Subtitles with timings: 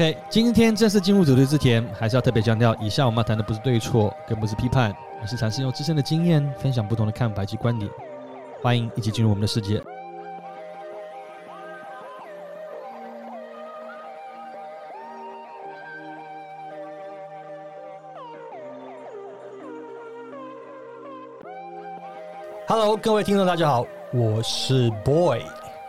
[0.00, 7.90] OK，今天正式进入主题之前，还是要特别强调，以下我们要谈的不是对错，更不是批判，而是尝试用自身的经验分享不同的看法及观点。
[8.62, 9.78] 欢迎一起进入我们的世界。
[22.66, 25.42] Hello，各位听众，大家好，我是 Boy，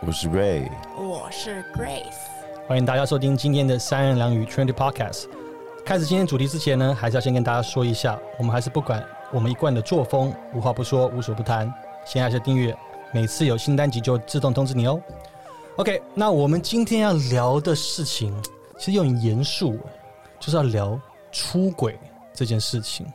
[0.06, 0.68] 我是 Ray，
[0.98, 2.41] 我是 Grace，
[2.72, 5.26] 欢迎大家收听今天的三言两语 Trendy Podcast。
[5.84, 11.70] 开始今天主题之前呢，还是要先跟大家说一下，我们还是不管我们一贯的作风，无话不说，无所不谈。
[12.06, 12.74] 先按下订阅，
[13.12, 14.98] 每次有新单集就自动通知你哦。
[15.76, 18.34] OK，那我们今天要聊的事情，
[18.78, 19.78] 其实有点严肃，
[20.40, 20.98] 就是要聊
[21.30, 21.98] 出轨
[22.32, 23.06] 这件事情。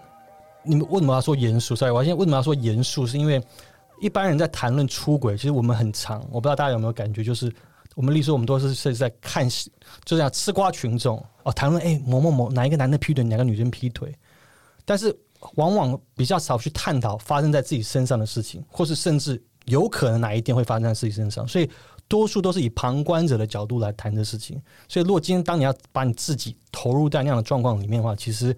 [0.61, 3.07] 你们为什么要说严肃？sorry，我现在为什么要说严肃？
[3.07, 3.41] 是因为
[3.99, 7.51] 一般人在谈论出轨，其实我们很长，我不知道大家有没有感觉，就是
[7.97, 14.15] 我们例如说我们都是是在看，就这样吃瓜群众哦，谈论哎某某某哪一个男的劈腿，哪个女生劈腿，
[14.85, 15.11] 但是
[15.55, 21.67] 往往比较少去探讨发生在自己身上的事情，或是甚至有可能哪一天会发生在自己身上，所以
[22.07, 24.61] 多数都是以旁观者的角度来谈这事情。
[24.87, 28.55] 所以如果今天当你要把你自己投入在那样的状况里面的话，其实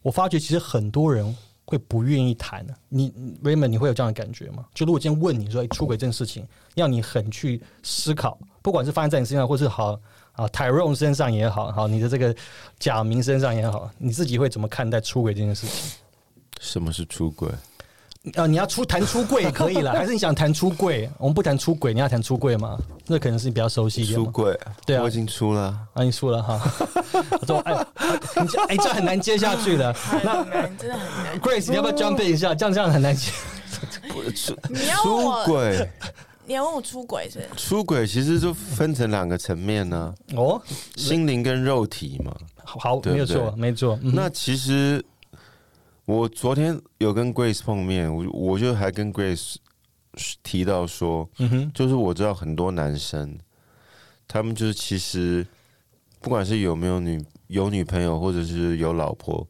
[0.00, 1.36] 我发觉其实很多人。
[1.66, 2.72] 会不愿意谈呢？
[2.88, 3.10] 你
[3.42, 4.64] Raymond，你会有这样的感觉吗？
[4.72, 9.98] 就如果今天问你说出轨这件事情，要你很去思考，不管是发生在你身上，或是好
[10.32, 12.34] 啊 Tyrone 身上也好，好你的这个
[12.78, 15.98] 假名身上也好，你自己会怎么看待出轨这件事情？
[16.60, 17.50] 什么是出轨？
[18.34, 21.08] 啊，你要出谈出柜也可以了，还是你想谈出柜？
[21.18, 22.76] 我们不谈出轨，你要谈出柜吗？
[23.06, 24.16] 那可能是你比较熟悉一点。
[24.16, 26.60] 出轨，对啊，我已经出了，啊，你出了哈。
[27.40, 27.86] 我说，哎，
[28.42, 31.40] 你这哎这很难接下去的，很难，真的很难。
[31.40, 32.52] Grace，你要不要 jump in 一下？
[32.54, 33.30] 这样这样很难接。
[34.34, 35.90] 出你要问出我，轨，
[36.46, 37.46] 你要问我出轨是？
[37.56, 40.60] 出轨其实就分成两个层面呢，哦，
[40.96, 42.34] 心灵跟肉体嘛。
[42.64, 43.98] 好，没有错，对没错。
[44.02, 45.04] 嗯那其实
[46.06, 49.56] 我昨天有跟 Grace 碰面，我我就还跟 Grace
[50.42, 53.36] 提到说，嗯哼，就是我知道很多男生，
[54.28, 55.44] 他们就是其实
[56.20, 59.46] 不管是有没有女有女朋友，或者是有老婆，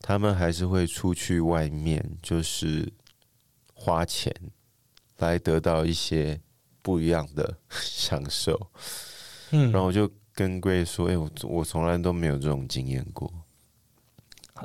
[0.00, 2.92] 他们还是会出去外面，就是
[3.72, 4.34] 花钱
[5.18, 6.40] 来得到一些
[6.82, 8.68] 不一样的 享受。
[9.52, 9.70] 嗯。
[9.70, 13.32] 然后我就跟 Grace 说：“哎、我我从来都没有这种经验过，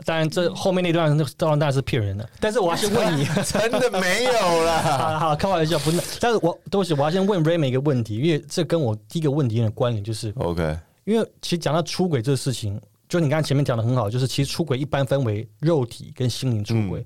[0.06, 2.30] 当然，这后面那段那当然当然是骗人的。
[2.40, 4.32] 但是我要先问你， 真的没有
[4.64, 4.82] 啦。
[4.82, 6.00] 好好开玩笑，不是。
[6.20, 17.06] 但是我对不起，我要先问 Raymond 一个问题，因为这跟我第一个问题有点关联，就是 OK，因为其实讲到出轨这个事情，就你刚才前面讲的很好，就是其实出轨一般分为肉体跟心灵出轨。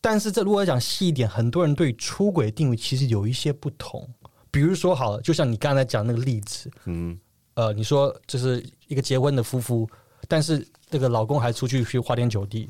[0.00, 4.08] 但是这如果要讲细一点，很多人对出轨的定义其实有一些不同。
[4.50, 7.18] 比如说好了，就像你刚才讲那个例子，嗯，
[7.54, 9.88] 呃，你说就是一个结婚的夫妇，
[10.28, 12.68] 但是这个老公还出去去花天酒地，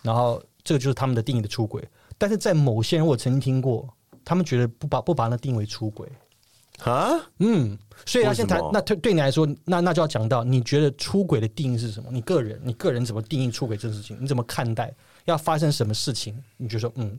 [0.00, 1.86] 然后这个就是他们的定义的出轨。
[2.16, 3.92] 但是在某些人，我曾经听过，
[4.24, 6.08] 他们觉得不把不把那定为出轨。
[6.84, 7.76] 啊，嗯，
[8.06, 8.70] 所以要先谈为什么。
[8.72, 12.08] 那对对你来说，那那就要讲到，你觉得出轨的定义是什么？
[12.12, 14.16] 你个人，你个人怎么定义出轨这件事情？
[14.20, 14.94] 你怎么看待？
[15.24, 17.18] 要发生什么事情，你就说嗯，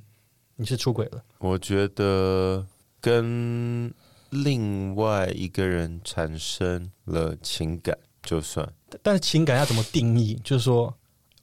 [0.56, 1.24] 你是出轨了。
[1.40, 2.66] 我觉得
[3.00, 3.94] 跟
[4.30, 8.68] 另外一个人产生了情感，就算
[9.02, 10.34] 但是情感要怎么定义？
[10.44, 10.94] 就是说，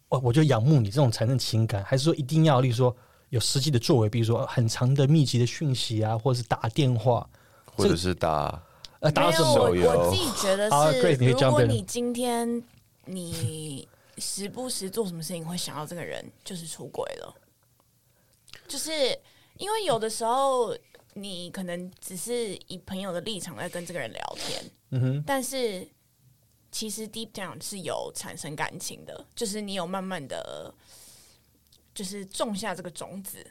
[0.08, 2.94] 哦，我就仰慕你这种产生情感，还是说一定要，例如说
[3.30, 7.26] 有实际的作为，比如说很长的密集的讯息啊，或者是打电话，
[7.64, 8.62] 或者是打
[9.00, 9.70] 呃，打到什么？
[9.70, 12.62] 我自己觉得是如果你今天
[13.04, 13.88] 你
[14.18, 17.34] 时不时做什么事情会想到这个人，就是出轨了。
[18.68, 18.92] 就是
[19.58, 20.76] 因为有的时候
[21.14, 25.86] 你可能只是以朋友的立场在跟这个人聊天，嗯哼，但是
[26.72, 30.74] 其实 deep down 是有产生感情的，就是你有慢慢的，
[31.94, 33.46] 就是种下这个种子。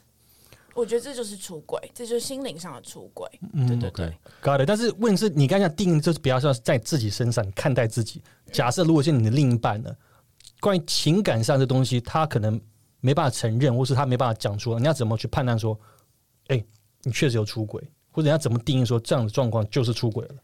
[0.74, 3.30] 我觉得这就是出轨，这就是心灵上的出轨。
[3.54, 4.66] 嗯对对对 OK 搞的。
[4.66, 8.24] 但是问题是你刚才定义就是比较像是在自己身上看待自己。
[8.52, 9.96] 假设如果是你的另一半呢，
[10.60, 12.60] 关于情感上的东西，他可能
[13.02, 15.80] 没办法承认，或是他没办法讲出来，你要怎么去判断说，
[16.48, 16.64] 哎、
[17.04, 20.36] 你确实有出轨，或者你要怎么定义说这样的状况就是出轨了？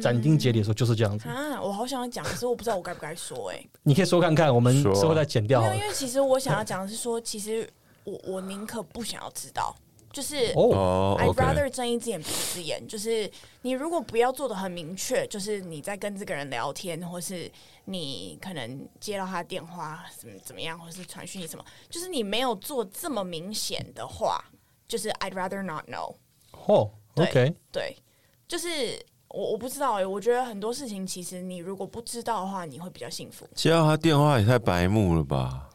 [0.00, 1.28] 斩钉截铁说就是这样子。
[1.28, 5.60] 啊，我好想要讲，可是我不知道我该不该说、哎，你可以说看看，我们之后再剪掉。
[5.60, 7.68] 好没有，因为其实我想要讲的是说，其实
[8.04, 9.74] 我 我宁可不想要知道，
[10.12, 13.30] 就是哦，哦 I'd rather 睁一只眼闭一只眼，就是
[13.62, 17.50] 你如果不要做的很明确，就是你在跟这个人聊天，或是
[17.84, 24.42] 你可能接到他的电话，怎么怎么样，或是传讯息什么，就是你没有做这么明显的话，
[24.88, 26.14] 就是 I'd rather not know。
[26.66, 27.96] 哦对，OK，对，
[28.48, 28.98] 就是
[29.32, 33.48] 我我不知道哎、我觉得很多事情其实你如果不知道的话，你会比较幸福。
[33.54, 35.68] 接到他电话也太白目了吧？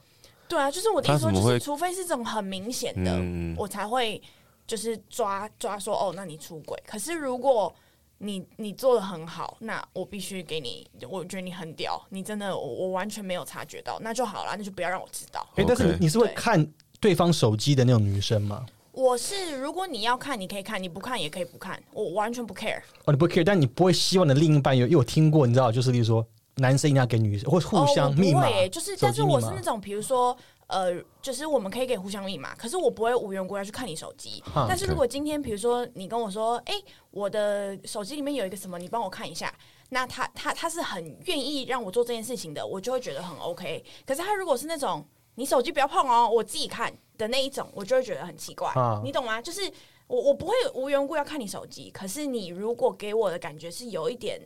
[0.48, 4.22] 对啊，就是我的意思说，就是除非是这种很明显的，嗯我才会
[4.66, 6.82] 就是抓抓说哦，那你出轨。
[6.88, 7.74] 可是如果
[8.20, 15.46] 你你做的很好，那我必须给你，我觉得你很屌，你真的我我完全没有察觉到，那就好了，那就不要让我知道。
[15.56, 16.66] 哎、但是你你是会看
[17.00, 18.66] 对方手机的那种女生吗？
[18.98, 22.80] 我是如果你要看，你可以看；你不看也可以不看，我完全不 care。
[23.06, 30.36] 哦，你不 care，但你不会希望你的另一半有，因为我听过，你知道，就是例如说，男生一定要给女生，或互相密码，就是，但是我是那种，比如说，
[30.66, 34.44] 呃，就是我们可以给互相密码，可是我不会无缘无故要去看你手机。
[34.68, 36.74] 但是如果今天，比如说你跟我说，哎、
[37.12, 39.54] 我的手机里面有一个什么，你帮我看一下。
[39.90, 43.86] 那他他他是很愿意让我做这件事情的，我就会觉得很 OK。
[44.08, 45.06] 可是他如果是那种
[45.38, 49.40] 你手机不要碰哦，我自己看的那一种，我就会觉得很奇怪，啊你懂吗？
[49.40, 49.62] 就是
[50.08, 54.42] 我我不会无缘无故要看你手机，可是你如果给我的感觉是有一点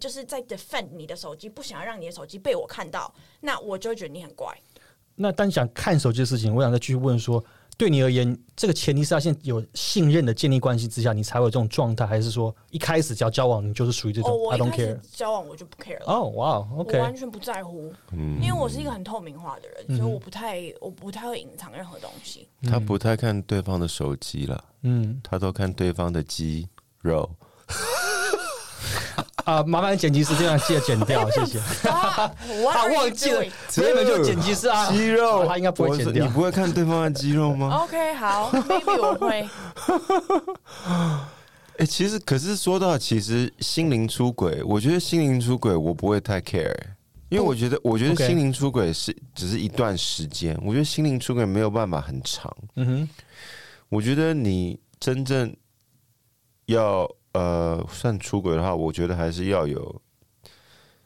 [0.00, 4.52] 就是在 defend 你的手机，不想要让你的手机被我看到，那我就会觉得你很怪。
[5.14, 7.42] 那但想看手机的事情，我想再继续问说，
[7.78, 15.16] 对你而言，这个前提是要先有信任的建立关系之下，你才会有这种状态，还是说一开始只要交往，你就是属于这种、哦，我 I 一 don't 开始 care？
[15.16, 16.06] 交往我就不 care 了。
[16.06, 22.48] 哦，哇我，OK，完全不在乎，嗯因为我是一个很透明化的人，所以我不太我不太会隐藏任何东西。
[22.62, 26.66] 他不太看对方的手机了，嗯他都看对方的肌
[27.02, 27.30] 肉。
[29.46, 31.58] 啊，麻烦剪辑师这样记得剪掉， 谢谢。
[31.88, 32.28] 啊，
[32.62, 33.44] 我 啊，忘记了，
[33.76, 36.32] 原本就剪辑师啊，肌肉，他应该不会剪掉你。
[36.32, 39.48] 不会看对方的肌肉吗？OK，好，maybe 我会。
[41.78, 46.74] 哎、其实可是说到其实心灵出轨，我觉得心灵出轨我不会太 care，
[47.28, 52.52] 因为我觉得我觉得心灵出轨是只是一段时间，我觉得心灵出轨没有办法很长。
[52.74, 53.08] 嗯哼，
[53.90, 55.54] 我觉得你真正
[56.64, 60.00] 要呃算出轨的话，我觉得还是要有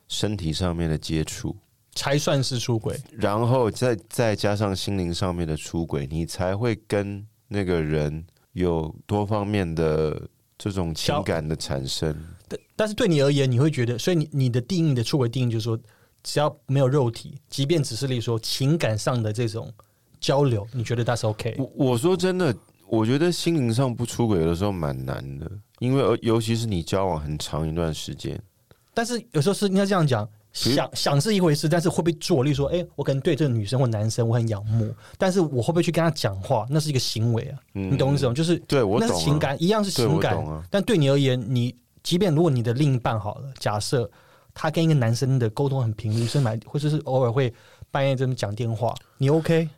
[0.07, 1.57] 身体上面的接触，
[1.95, 2.99] 才算是出轨。
[3.11, 12.17] 然后再再加上心灵上面的出轨，你才会跟那个人有多方面的这种情感的产生。
[12.49, 15.79] 但但是对你而言，你会觉得，所以你你的定义的出轨定义就是说，
[16.23, 19.73] 只要没有肉体，即便只是例如说情感上的这种
[20.21, 21.57] 交流，你觉得 that's OK？
[21.59, 22.55] 我我说真的，
[22.91, 28.41] 我觉得心灵上不出轨的时候蛮难的，因为呃尤其是你交往很长一段时间，
[28.93, 32.43] 但是有时候是应该这样讲，想想是一回事，但是会不会做？
[32.43, 36.67] 例如说，哎、我可能对这个女生或男生我很仰慕，但是我会不会去跟他讲话？
[36.69, 38.35] 那是一个行为啊，嗯你懂我意思吗？
[38.35, 40.37] 就是那对我懂、啊、是情感，一样是情感，
[40.69, 44.11] 但对你而言，你即便如果你的另一半好了，假设
[44.53, 47.55] 他跟一个男生的沟通很频率，甚至买或者是偶尔会
[47.93, 49.69] 半夜这么讲电话，你 OK？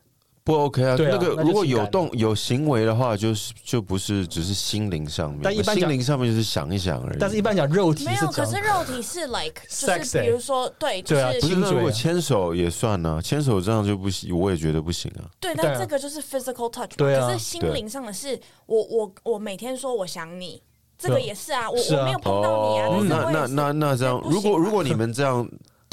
[0.44, 0.96] 不 OK 啊？
[0.96, 7.16] 对啊那个那就如果有动有行为的话，就是就不是只是心灵上面，但一般讲心灵上面就是想一想而已。
[7.20, 15.30] 但是一般讲肉体没有，可讲是肉体是 like，就 Sex 是比如说，对，就对啊是不是那如果亲嘴啊牵手也算呢、牵手这样就不行，我也觉得不行啊。
[15.38, 16.96] 对，对啊但这个就是 physical touch 嘛。
[16.98, 20.60] 对啊可是心灵上的是，我我我每天说我想你，
[20.98, 25.48] 这个对也是啊，我是啊我没有碰到你啊，哦，那那我也是那那这样，不行如果如果你们这样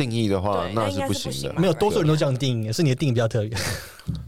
[0.08, 1.60] 定义的话，那是不行的。
[1.60, 3.52] 没有，多数人都这样定义，是你的定义比较特别。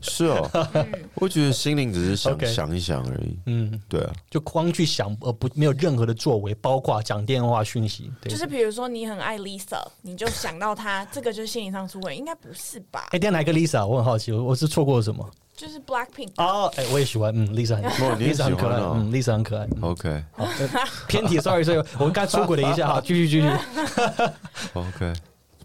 [0.01, 0.67] 是哦，
[1.15, 3.39] 我觉得心灵只是想想一想而已。
[3.45, 8.11] 嗯，对啊，就光去想，而不没有任何的作为，包括讲电话讯息。
[8.21, 13.07] 对就是比如说你很爱 Lisa，你就想到她，这个就是心灵上出轨，应该不是吧？
[13.11, 13.85] 哎，等一下哪一个 Lisa？
[13.85, 15.27] 我很好奇，我我是错过了什么？
[15.55, 17.83] 就是 Blackpink 哦，哎，我也喜欢，嗯，Lisa 很
[18.17, 19.67] ，Lisa 很可爱，哦嗯，Lisa 很可爱。
[19.75, 20.69] 嗯 OK 好，呃
[21.07, 23.47] 偏题，sorry，sorry，我们刚出轨了一下，好，继续继续
[24.73, 25.13] OK，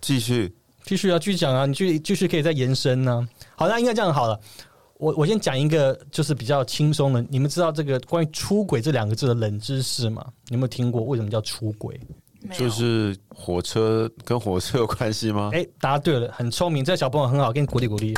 [0.01, 0.55] 继续。
[0.85, 4.39] 继续啊，继续讲啊，你继继续可以再延伸呢、好，那应该这样好了。
[4.99, 10.25] 我我先讲一个就是比较轻松的，你们知道这个关于出轨这两个字的冷知识吗？
[10.49, 11.03] 你有没有听过？
[11.03, 12.01] 为什么叫出轨？
[12.57, 15.51] 就是火车跟火车有关系吗？
[15.53, 18.15] 哎、答对了，很聪明，这个小朋友很好，给你鼓励鼓励。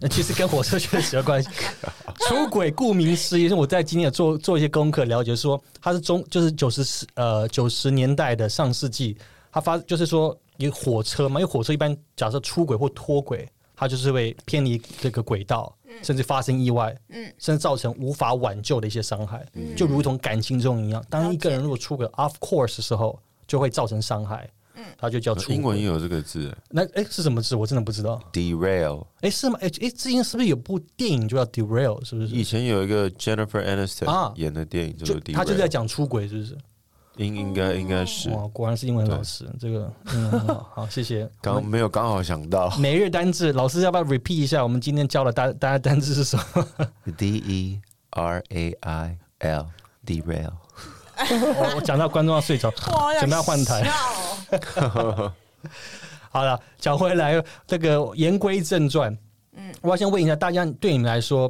[0.00, 1.48] 那 其实跟火车确实有关系。
[2.26, 9.16] 出轨顾名思义，是我在今天有做做一些功课，了解说它是中就是九十呃九十年代的上世纪，
[9.52, 19.46] 它发就是说有火车嘛，因为火车一般假设出轨或脱轨，它就是会偏离这个轨道，甚至发生意外，嗯甚至造成无法挽救的一些伤害，
[19.76, 21.04] 就如同感情中一样。
[21.10, 24.48] 当一个人如果出轨 off course 的时候，就会造成伤害，
[24.98, 25.54] 它就叫出轨。
[25.54, 27.54] 英文也有这个字那哎、是什么字？
[27.54, 28.20] 我真的不知道。
[28.32, 29.06] ，derail。
[29.20, 29.58] 哎、是吗？
[29.60, 32.04] 哎、哎，之前是不是有部电影就叫 Derail？
[32.04, 32.42] 是不是以？
[32.42, 36.58] 前有一个 Jennifer 啊 Aniston 演的电影叫就做 derail，他就在讲出轨，是不是？
[37.16, 39.48] 应应该应该是哇，果然是英文老师。
[39.58, 41.28] 这个嗯，很好，好，谢谢。
[41.40, 44.62] 刚没有刚好想到每日单字，老师要不要 repeat 一下？
[44.62, 46.66] 我们今天教了大大家单字是什么
[47.16, 47.80] ？D E
[48.10, 49.66] R A I L
[50.04, 50.52] derail。
[51.18, 53.90] 我我讲到观众要睡着，哇，准备要换台
[56.30, 59.16] 好了，讲回来，这个言归正传，
[59.54, 61.48] 嗯，我要先问一下大家，对你们来说，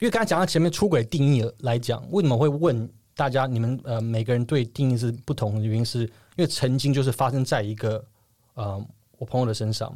[0.00, 8.04] 因为刚才讲到前面出轨定义来讲，为什么会问大家，你们呃每个人对定义是不同的原因，是因为曾经就是发生在一个
[8.52, 8.78] 呃
[9.16, 9.90] 我朋友的身上，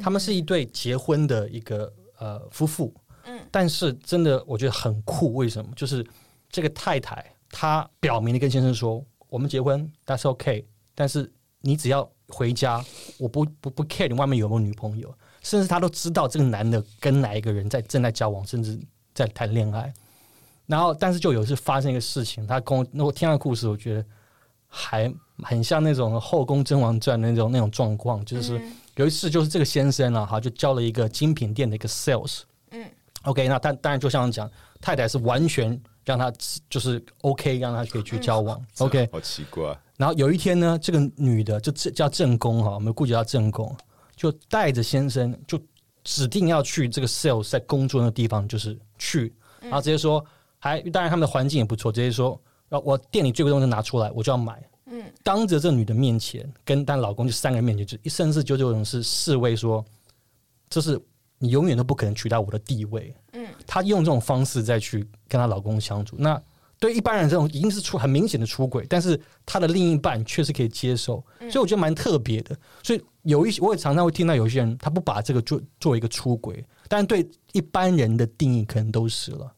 [0.00, 5.72] 他们是一对结婚的一个呃夫妇，嗯，但是真的我觉得很酷，为什么？
[5.74, 6.06] 就是
[6.48, 11.28] 这个太太她表明的跟先生说，我们结婚，that's OK，但是
[11.62, 12.84] 你只要回家，
[13.18, 15.12] 我不不不 care 你外面有没有女朋友，
[15.42, 18.80] 甚至他都知道这个男的跟哪一个人在正在交往，甚至
[19.12, 19.92] 在谈恋爱。
[20.70, 24.04] 然后，但是就有一次发生一个事情，他跟我那我听他的故事，我觉得
[24.68, 25.12] 还
[25.42, 28.60] 很像那种《后宫甄嬛传》那种那种状况，就是
[28.94, 32.88] 有一次就是这个先生啊，哈，就交了一个精品店的一个 sales，嗯
[33.24, 34.48] ，OK，那但当然就像讲，
[34.80, 36.32] 太太是完全让他
[36.68, 43.76] 就是 OK，让他可以去交往，OK，好奇怪，然后有一天呢，这个女的就这叫正宫哈，我们估计叫正宫，
[44.14, 45.60] 就带着先生就
[46.04, 50.24] 指定要去这个 sales 在工作那个地方，就是去，然后直接说，
[50.60, 54.62] 还当然他们的环境也不错，直接说，啊，我店里最贵的东西拿出来，我就要买。
[54.92, 59.84] 嗯，当着这女的面前，跟她老公就三个人面前，就一甚至就这种是示威说，
[60.68, 61.00] 这是
[61.38, 63.14] 你永远都不可能取代我的地位。
[63.32, 66.40] 嗯，她用这种方式再去跟她老公相处，那
[66.78, 72.56] 对一般人这种已经是出很明显的出轨，但是她的另一半确实可以接受，所以我觉得蛮特别的。
[72.82, 79.52] 所以有一些我也常常会听到有些人他不把这个做作为一个出轨，但对一般人的定义可能都是了。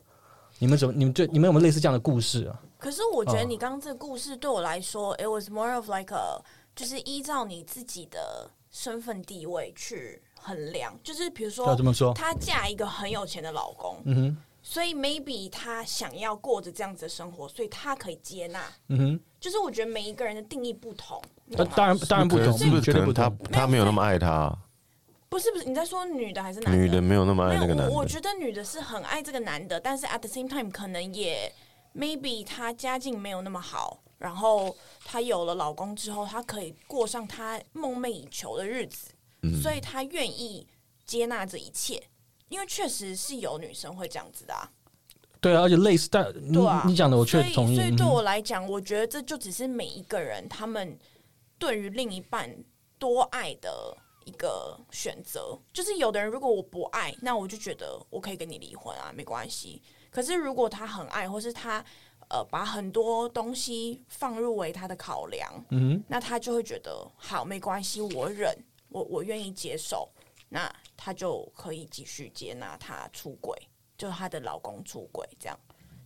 [0.63, 0.95] 你们怎么？
[0.97, 2.57] 你们对你们有没有类似这样的故事啊？
[2.79, 6.41] 可是我觉得你刚刚这个故事对我来说，it was more of like a，
[6.77, 18.63] 就是依照你自己的身份地位去衡量，就是比如要说这么说，她嫁一个很有钱的老公，嗯哼，所以 maybe 她想要过着这样子的生活，所以她可以接纳。
[18.87, 23.29] 嗯哼，就是我觉得每一个人的定义不同，那当然当然不同，是不是绝对不他。
[23.51, 24.57] 他没有那么爱他，
[25.33, 26.79] 不是不是，你在说女的还是男的？
[26.79, 31.51] 女的没有那么爱，那个男的，我我觉得女的是很爱这个男的，但是 at the same time 可能也
[31.97, 39.11] maybe 她家境没有那么好，然后她有了老公之后，她可以过上她梦寐以求的日子，
[39.41, 40.67] 嗯所以她愿意
[41.07, 42.03] 接纳这一切，
[42.51, 44.71] 因为确实是有女生会这样子的啊。
[45.41, 47.77] 对啊，而且类似，但你对啊你讲的我确，实同意。
[47.77, 50.99] 所以对我来讲，我觉得这就只是每一个人他们
[51.57, 52.55] 对于另一半
[52.99, 55.59] 多爱的一个选择。
[55.73, 59.83] 就是有的人如果我不爱，那我就觉得我可以跟你离婚啊，没关系。
[60.11, 61.85] 可是如果他很爱，或是他
[62.29, 68.57] 呃把很多东西放入为他的考量，嗯，那他就会觉得好没关系，我忍，
[68.89, 70.09] 我我愿意接受，
[70.49, 73.57] 那他就可以继续接纳他出轨，
[73.97, 75.59] 就是她的老公出轨这样。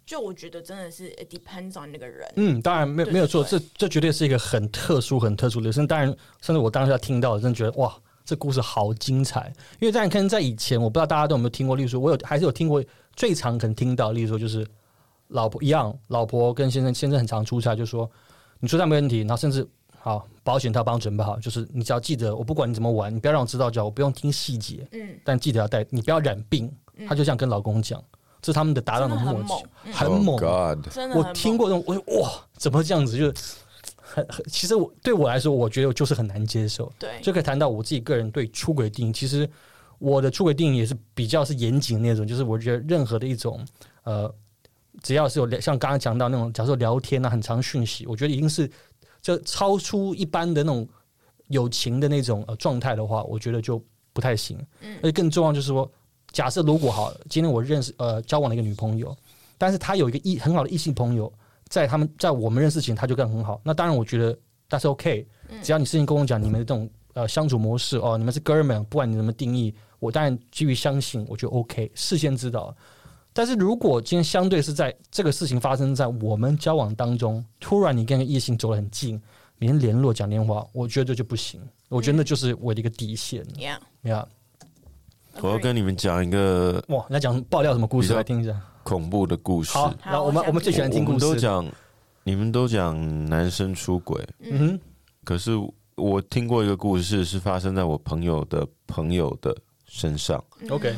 [0.05, 5.73] 就我觉得真的是 it depends on 那个人，嗯，当然没有没有错，这这绝对是一个很特殊、很特殊的。
[5.73, 9.51] 甚至当然，甚至我当下听到，真的觉得哇，这故事好精彩。
[9.81, 14.67] 因为在可能在以前，我不知道大家都有没有听过，例如说，我有还是有听过最常可能听到，例如说就是
[15.29, 18.11] 老婆一样，老婆跟先生，先生很常出差，就说
[18.61, 19.67] 你出差没问题，然后甚至
[19.99, 26.71] 好保险他帮我准备好，就是你只要记得，我不管你怎么玩，你不要让我知道就好，我不用听细节，嗯，但记得要带，你不要染病。
[27.07, 28.03] 他就这样跟老公讲，
[28.41, 30.37] 这是他们的搭档的真的很默契猛，很 Oh 猛。
[30.37, 33.19] God，我真的很猛听过这种，我说哇，怎么会这样子？
[33.19, 33.35] 就是
[34.07, 36.93] 很很，其实我对我来说，我觉得就是很难接受。
[36.99, 39.13] 对，就可以谈到我自己个人对出轨定义。
[39.13, 39.49] 其实
[39.99, 43.65] 我的出轨定义也是比较是严谨的那种，就是我觉得任何的一种
[44.05, 44.33] 呃，
[45.03, 48.71] 只要是有聊像刚刚讲到那种，假设聊天啊，很长讯息，我觉得已经是
[49.21, 50.89] 就超出一般的那种
[51.49, 53.83] 友情的那种呃状态的话，我觉得就
[54.13, 54.57] 不太行。
[54.83, 55.91] 嗯而且更重要就是说，
[56.31, 59.17] 假设如果好，今天我认识呃交往了一个女朋友，
[59.59, 61.33] 但是她有一个异很好的异性朋友，
[61.69, 63.61] 在他们在我们认识前，他就干很好。
[63.65, 64.39] 那当然，我觉得
[64.71, 65.27] 那是 OK，
[65.63, 72.75] 只要你事情跟我讲，你们的这种呃相处模式哦，你们是哥们，不管你怎么定义，我当然基于相信，我觉得 OK，事先知道。
[73.33, 79.21] 但是如果今天相对是在这个事情发生在我们交往当中，突然你跟个异性走得很近，
[79.59, 81.61] 每天联络讲电话，我觉得这就不行。
[81.89, 84.25] 我觉得那就是我的一个底线 Yeah，yeah。
[85.43, 88.59] 我要跟你们讲一个哇，你要讲爆料什么故事来听一下？
[88.87, 89.73] 恐怖的故事。
[89.73, 91.19] 好，然后我们我们最喜欢听故事。
[91.19, 91.67] 都讲，
[92.23, 92.97] 你们都讲
[93.29, 94.59] 男生出轨，嗯。
[94.59, 94.81] 哼，
[95.25, 95.51] 可是
[95.97, 99.53] 我听过一个故事，是发生在我朋友的朋友的
[99.87, 100.43] 身上。
[100.71, 100.95] OK，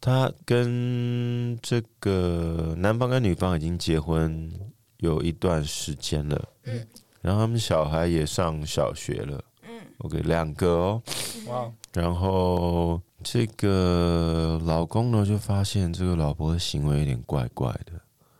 [0.00, 4.50] 他跟这个男方跟女方已经结婚
[4.96, 6.84] 有一段时间了，嗯。
[7.20, 11.02] 然后他们小孩也上小学了，嗯，OK，两个哦，
[11.46, 17.92] 哇，然后这个老公呢就发现这个老婆的行为有点怪怪的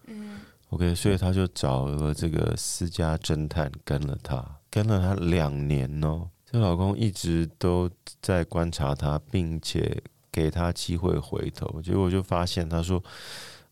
[0.06, 6.28] 嗯 OK，所以他就找了这个私家侦探跟了他，跟了他两年哦。
[6.50, 13.02] 这老公一直都在观察他，并且给他机会回头，结果就发现他说，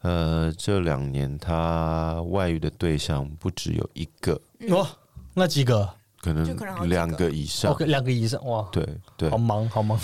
[0.03, 4.87] 呃，这两年他外遇的对象不只有一个，嗯哇，
[5.35, 5.89] 那几个
[6.23, 7.73] 可就可能好几个能两个以上。
[7.73, 8.87] ？OK，两个以上，哇，对
[9.17, 9.99] 对好，忙好忙。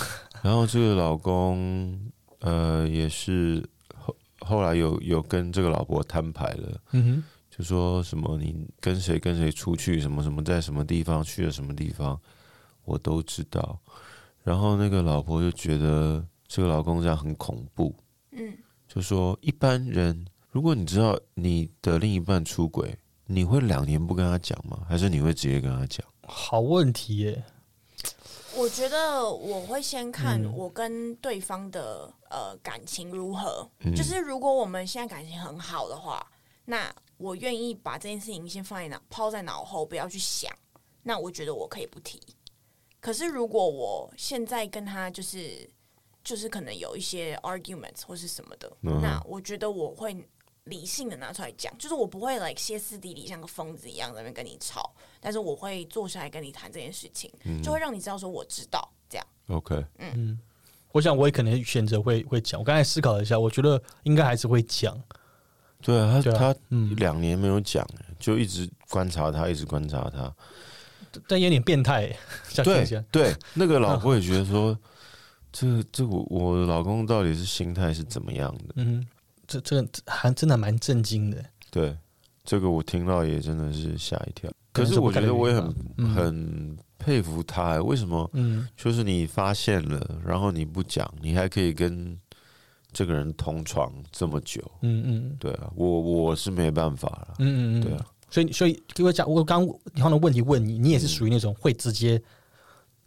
[0.47, 1.99] 然后这个老公，
[2.39, 6.81] 呃，也是后后来有有跟这个老婆摊牌了。
[6.93, 12.21] 嗯就说什么你跟谁跟谁出去，什么什么在什么地方去了什么地方，
[12.85, 13.77] 我都知道。
[14.45, 17.93] 然后那个老婆就觉得这个老公这样很恐怖，
[18.31, 24.79] 嗯，就说一般人，如果你知道你的另一半出轨，你会两年不跟他讲吗？
[24.89, 26.07] 还是你会直接跟他讲？
[26.23, 27.43] 好问题耶。
[28.57, 36.27] 我觉得我会先看嗯我跟对方的呃感情如何，嗯就是如果我们现在感情很好的话，
[36.65, 40.51] 那我愿意把这件事情先放在脑抛在脑后，不要去想。
[41.03, 42.21] 那我觉得我可以不提。
[42.99, 45.69] 可是如果我现在跟他就是
[46.25, 50.17] 就是可能有一些 arguments 或是什么的，嗯那我觉得我会
[50.67, 59.27] 理性的拿出来讲，就是我不会 like 歇斯底里像个疯子一样在那边跟你吵，但是我会坐下来跟你谈这件事情，嗯就会让你知道说我知道这样。
[59.49, 60.39] OK，嗯
[60.93, 62.59] 我想我也可能选择会会讲。
[62.61, 64.97] 我刚才思考了一下，我觉得应该还是会讲。
[65.83, 67.87] 对啊，他他嗯，两年没有讲，
[68.19, 70.35] 就一直观察他，一直观察他。
[71.29, 72.11] 但有点变态
[72.65, 73.05] 对。
[73.13, 74.77] 对， 那个老婆也觉得说，
[75.53, 78.75] 这这我我老公到底是心态是怎么样的？
[78.77, 79.07] 嗯，
[79.47, 81.45] 这这个还真的蛮震惊的。
[81.71, 81.97] 对，
[82.45, 84.51] 这个我听到也真的是吓一跳。
[84.73, 88.29] 可是我觉得我也很嗯很佩服他，为什么？
[88.35, 92.15] 嗯就是你发现了，然后你不讲，你还可以跟
[92.93, 94.61] 这个人同床这么久。
[94.83, 97.35] 嗯嗯对啊，我我是没办法了。
[97.39, 102.21] 嗯嗯嗯，对啊，所以所以给我讲，我刚你换的问题问你，你也是属于那种会直接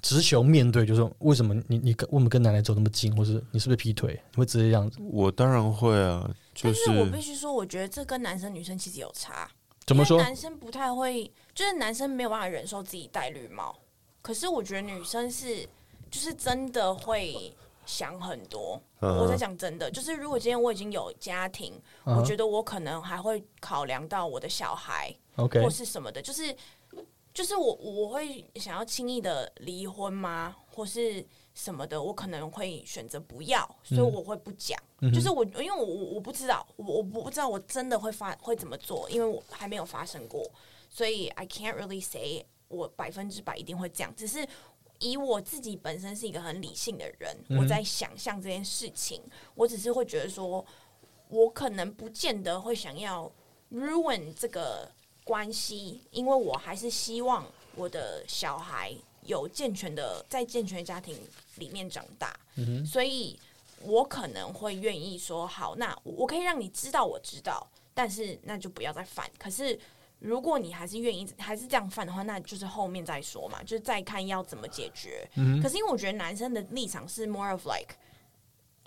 [0.02, 4.98] 直球面对，就是说为什么你你跟我们跟奶奶走那么近，或是你是不是劈腿，你会直接这样子？
[5.12, 9.50] 我当然会啊，就但是我必须说，我觉得这跟男生女生其实有差。
[9.86, 10.24] 怎么说为？
[10.24, 13.76] 男生不太会，就是男生没有办法忍受自己戴绿帽，
[14.22, 15.68] 可是我觉得女生是，
[16.12, 17.52] 就是真的会
[17.86, 18.80] 想很多。
[19.02, 21.74] 嗯我在讲真的，就是如果今天我已经有家庭，
[22.06, 26.56] 嗯我觉得我可能还会考量到我的小孩 OK，或是什么的，就是
[27.34, 34.78] 就是我我会想要轻易的离婚吗，或是什么的，我可能会选择不要，所以我会不讲。
[35.02, 40.44] 嗯就是我，因为我我我不知道，我我不知道我真的会发会怎么做，因为我还没有发生过，
[40.90, 44.14] 所以 I can't really say 我百分之百一定会这样。
[44.16, 44.46] 只是
[45.00, 49.22] 以我自己本身是一个很理性的人，嗯我在想象这件事情，
[49.56, 50.66] 我只是会觉得说，
[51.30, 53.32] 我可能不见得会想要
[53.72, 54.92] ruin 这个
[55.30, 61.16] 关系，因为我还是希望我的小孩有健全的在健全的家庭
[61.58, 63.40] 里面长大，嗯所以
[63.84, 69.30] 我可能会愿意说好，那我我可以让你知道我知道，但是那就不要再犯。
[69.38, 69.80] 可是
[70.18, 75.30] 如果你还是愿意还是这样犯的话，那就是后面再说嘛，就是再看要怎么解决。
[75.36, 77.94] 嗯可是因为我觉得男生的立场是 more of like。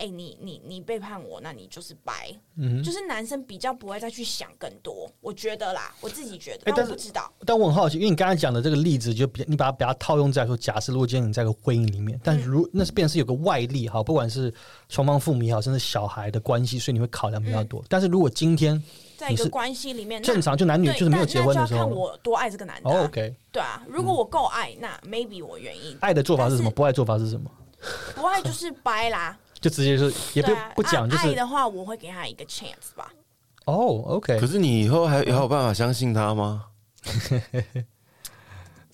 [0.03, 14.53] 哎、你你你背叛我，那你就是白，嗯就是男生比较不会再去想更多，我觉得啦，我自己觉得，但哎但是我不知道，但我很好奇，因为你刚才讲的这个例子，就比你把它把它套用在说，假设如果今天你在个婚姻里面，但如那是变是有个外力，哈，不管是
[14.89, 17.81] 双方父母也好，甚至小孩的关系，所以你会考量比较多。
[17.87, 18.83] 但是如果今天
[19.15, 25.95] 在一个关系里面，正常就男女就是没有结婚的时候看，我多爱这个男的，OK，对啊，如果我够爱，那 maybe 我愿意。
[26.01, 26.69] 爱的做法是什么？
[26.69, 27.49] 不爱做法是什么？
[28.15, 33.13] 不爱就是掰啦，就直接就是也不啊不讲，就是的话，我会给他一个 chance 吧。
[33.65, 36.65] 哦，OK，可是你以后还还有办法相信他吗？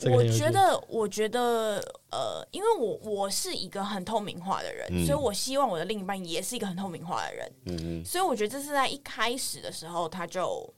[0.05, 7.51] 我觉得，我觉得，呃，因为我我是一个很透明化的人，嗯所以我希望我的另一半也是一个很透明化的人。
[7.65, 10.73] 嗯所以我觉得这是在一开始的时候，他就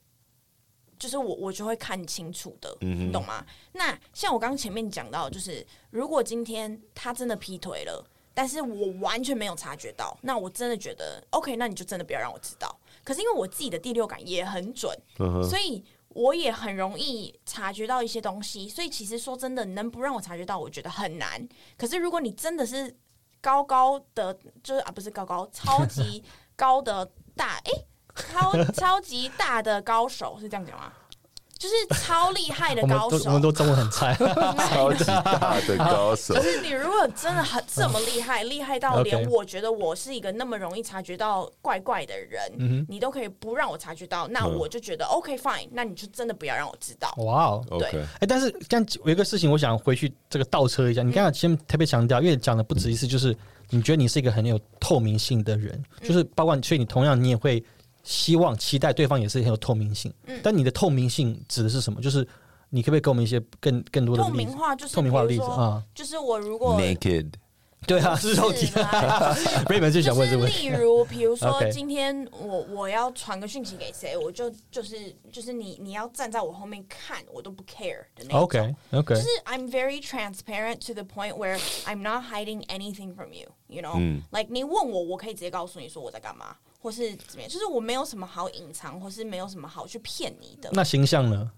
[0.98, 3.46] 就是我我就会看清楚的，嗯你懂吗？
[3.72, 12.78] 那像我刚刚前面讲到，就是如果今天他真的劈腿了，但是我完全没有察觉到，那我真的觉得 OK，那你就真的不要让我知道。
[13.04, 14.96] 可是因为我自己的第六感也很准，
[15.48, 21.48] 所以我也很容易察觉到一些东西，所以其实说真的，能不让我察觉到，我觉得很难。
[21.76, 22.96] 可是如果你真的是
[23.40, 26.22] 高高的，就是啊，不是高高，超级
[26.54, 30.92] 高的大，诶，超超级大的高手是这样讲吗？
[31.62, 33.18] 就是超厉害的高手。
[33.20, 34.16] 都我们都中文很菜。
[34.68, 47.14] 超级大的高手可，是你如果真的很这么厉害，厉害到连我觉得我是一个那么容易察觉到怪怪的人，嗯你都可以不让我察觉到，那嗯我就觉得 OK fine，那你就真的不要让我知道。
[47.18, 51.04] 哇哦！OK，哎、但是这样有一个事情，我想回去这个倒车一下。
[51.04, 53.36] 你刚才先特别强调，因为讲的不止一次，就是
[53.70, 57.62] 你觉得你是一个很有透明性的人，就是包括所以你同样你也会
[58.02, 60.12] 希望期待对方也是很有透明性。
[60.26, 62.00] 嗯但你的透明性指的是什么？
[62.00, 62.26] 就是
[62.70, 64.30] 你可不可以给我们一些更更多的透？
[64.30, 67.30] 明化就是透明化的例子啊，就是我如果 naked，
[67.86, 68.70] 对啊，是肉体。
[69.68, 70.68] 瑞文 就想问这个问题。
[70.68, 78.40] 就是例如，比如说 今天我我要传个讯息给谁，我就就是就是你你要站在我后面看，我都不 care 的那种。
[78.40, 83.48] OK OK，就是 I'm very transparent to the point where I'm not hiding anything from you.
[83.68, 87.48] You know, 嗯 like 你问我，我可以直接告诉你说我在干嘛，或是怎么样。
[87.48, 90.68] 就是我没有什么好隐藏，或是没有什么好去骗你的。
[90.72, 91.50] 那形象呢？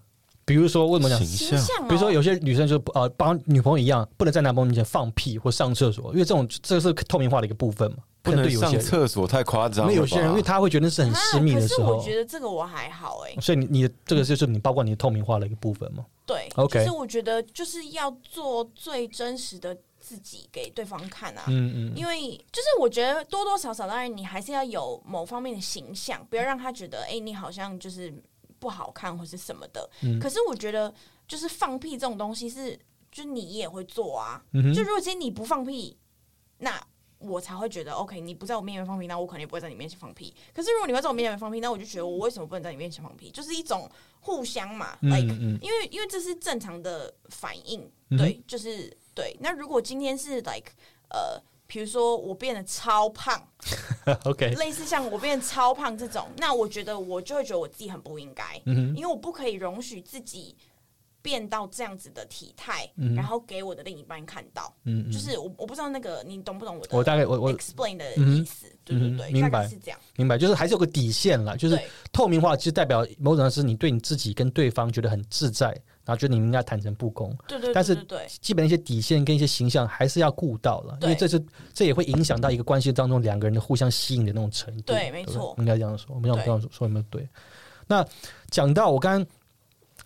[0.45, 1.17] 比如说，为什么讲？
[1.17, 7.97] 形形象、哦，比如说有些女生就不呃，帮女朋友一样，不能在男朋友面前放屁或上厕所，因为这种这是透明化的一个部分嘛。
[8.21, 9.85] 不能上可对有些，厕所太夸张。
[9.85, 16.03] 因为有些人，因为他会觉得是很私密的时候啊可是我，觉得这个我还好哎、所以你你的这个就是你包括你的透明化的一个部分嘛。
[16.25, 21.45] 对 OK 就是我觉得就是要做最真实的自己给对方看啊。
[21.47, 28.13] 嗯嗯，因为就是我觉得多多少少，当然你还是要有某方面的形象，不要让他觉得哎、你好像就是
[28.59, 29.89] 不好看或是什么的。
[30.03, 30.93] 嗯可是我觉得
[31.27, 32.79] 就是放屁这种东西是，
[33.11, 34.43] 就你也会做啊。
[34.53, 35.97] 嗯就如果今天你不放屁，
[36.59, 36.79] 那
[37.17, 40.35] 我才会觉得 OK，你不在我面前放屁，那我可能也不会在你面前放屁。
[40.53, 43.31] 可是如果你会在我面前放屁，那我就觉得我为什么不能在你面前放屁？
[43.31, 43.89] 就是一种
[44.19, 49.35] 互相嘛、嗯 l i k e 嗯因为因为这是正常的反应，嗯对，就是对。
[49.39, 50.71] 那如果今天是 like
[51.09, 53.41] 呃，比如说我变得超胖，，
[54.25, 60.55] OK，类似像我变得超胖这种，那我觉得我就会觉得我自己很不应该，嗯哼，因为我不可以容许自己
[61.21, 64.71] 变到这样子的体态，嗯然后给我的另一半看到。
[64.83, 69.99] 嗯嗯，就是我我不知道那个你懂不懂我的我大概我我 explain 的意思，对对对，明白是这样。
[70.17, 71.79] 明白，就是还是有个底线啦，就是
[72.11, 75.75] 透明化，其实代表某种是你对你自己跟对方觉得很自在，
[76.05, 77.35] 然后觉得你们应该坦诚不公。
[77.47, 84.93] 对对，但是对对对基本的一些底线跟一些形象还是要顾到了，因为这是这也会影响到一个关系当中两个人的互相吸引的那种程度。
[84.93, 86.13] 不对没错应该这样说。
[86.15, 87.27] 我们要对这样说说有没有对？
[87.87, 88.07] 那
[88.49, 89.27] 讲到我刚刚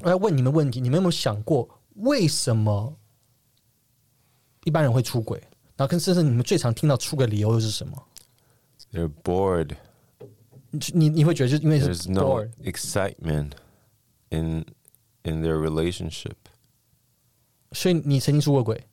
[0.02, 2.96] 我要问你们问题，你们有没有想过为什么
[4.64, 5.38] 一般人会出轨？
[5.76, 8.04] 然后跟甚至你们最常听到出轨理由又是什么
[8.92, 9.76] ？They're bored.
[10.72, 13.52] 你你你会觉得就是因为是 There's no bored，excitement
[14.30, 14.66] in
[15.30, 16.34] in their relationship.
[17.72, 18.84] 所以你曾经出过轨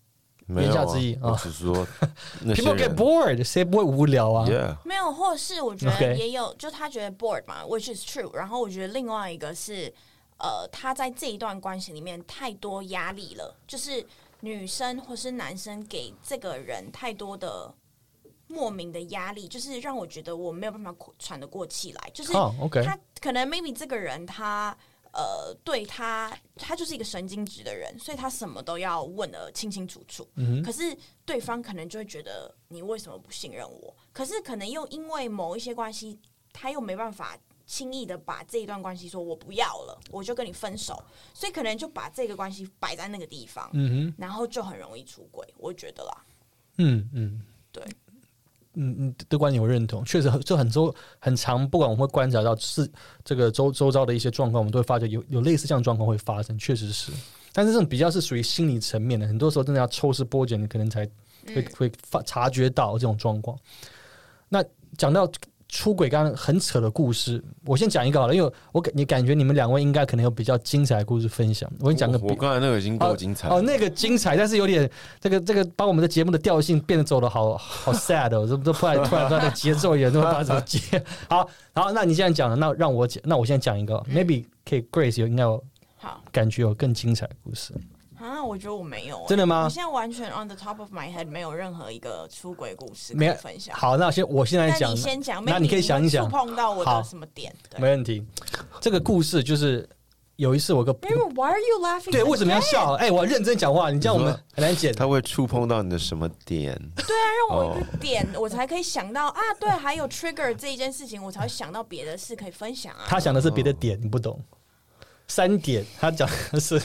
[0.46, 1.86] 没有啊言下之意啊我只是说
[2.42, 8.32] 那些？People get 人 bored，谁不会无聊啊？，Yeah，没有，或是我觉 OK 得也有就他觉得 bored 嘛，which is true。
[8.34, 9.92] 然后我觉得另外一个是，
[10.38, 14.04] 呃，他在这一段关系里面太多压力了，就是
[14.40, 17.72] 女生或是男生给这个人太多的
[18.46, 24.76] 莫名的压力，就是让我觉得我没有办法喘得过气来，就是哦，OK，他可能 maybe 这个人他
[25.16, 30.28] 呃对他他就是一个神经质的人，所以他什么都要问得清清楚楚。
[30.36, 33.96] 嗯可是对方可能就会觉得你为什么不信任我？
[34.12, 36.20] 可是可能又因为某一些关系，
[36.52, 37.36] 他又没办法。
[37.68, 41.02] 轻易的把这一段关系说我不要了，我就跟你分手，
[41.34, 46.24] 所以可能就把这个关系摆在那个地方，嗯哼，然后就很容易出轨，我觉得啦。
[46.78, 47.84] 嗯嗯，对，
[48.76, 52.88] 嗯嗯，的观点我认同，确实很这很周很长，不管我们会观察到是
[53.24, 57.10] 这个周周遭的一些状况，我们都会发觉有有类似这样的状况会发生，确实是。
[57.52, 61.08] 但是这种比较是属于心理层面的，很多时候真的要抽丝剥茧，你可能才
[61.46, 63.58] 会、会发察觉到这种状况。
[64.48, 64.62] 那
[64.98, 65.26] 讲到
[65.68, 71.70] 出轨，刚刚很扯的故事，我先讲一个好了，因为我感你感觉你们两位应该可能有比较精彩的故事分享。
[71.80, 74.88] 我跟你讲个比我我刚才那个已经够精彩了哦，那个精彩，但是有点
[75.20, 80.80] 这个这个把我们的节目的调性变得走的好好 sad 哦，这这突然突然突然的节奏也都不知道怎么接。
[81.28, 85.62] 好，好，那你现在讲了，那让我讲，那我现在讲一个，maybe 可以 Grace 有应该有
[85.96, 87.74] 好感觉有更精彩的故事。
[88.26, 93.76] 啊，我觉得我没有、欸，真的吗我现在完全 on the top of my head 没有任何一个出轨故事可没有分享。
[93.76, 97.54] 好，那先我现在那讲，你先讲，那你可以想一想碰到我的什么点？
[97.70, 98.26] 对没问题。
[98.80, 99.88] 这个故事就是
[100.36, 102.10] 有一次我有个 why are you laughing?
[102.10, 102.94] 对为什么要笑？
[102.94, 104.92] 哎，我认真讲话，你这样我们很难剪。
[104.94, 106.74] 他会触碰到你的什么点？
[106.96, 113.04] 对啊，让我一个点，我才可以想到啊，对，还有 trigger 这一件事情，我才会想到别的事可以分享啊。
[113.08, 114.38] 他想的是别的点，你不懂。
[115.28, 116.80] 三点，他讲的是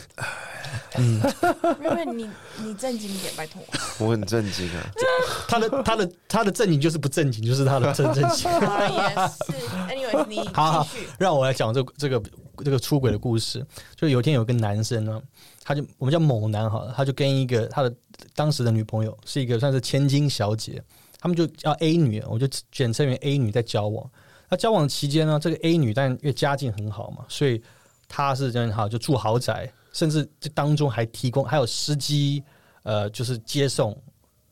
[0.93, 2.29] Raymond，你
[2.63, 3.61] 你正经一点，拜托。
[3.99, 4.91] 我很正经啊！
[5.47, 8.49] 他的他的他的正经就是不正经，就是他的正 正经。
[8.51, 9.53] 啊， 也是。
[9.87, 10.49] Anyways，你。
[11.17, 12.21] 让我来讲这这个
[12.63, 13.65] 这个出轨的故事。
[13.95, 15.21] 就有一天有个男生呢，
[15.63, 17.93] 他就我们叫某男好了，他就跟一个他的
[18.35, 20.81] 当时的女朋友是一个算是千金小姐，
[21.19, 24.09] 他们就叫 A 女，我就简称为 A 女在交往。
[24.49, 27.61] 那交往期间呢，这个 A 女但因为家境很好嘛，所以
[28.09, 32.43] 她是这样好就住豪宅，甚至这当中还提供还有司机，
[32.83, 33.95] 呃，就是接送。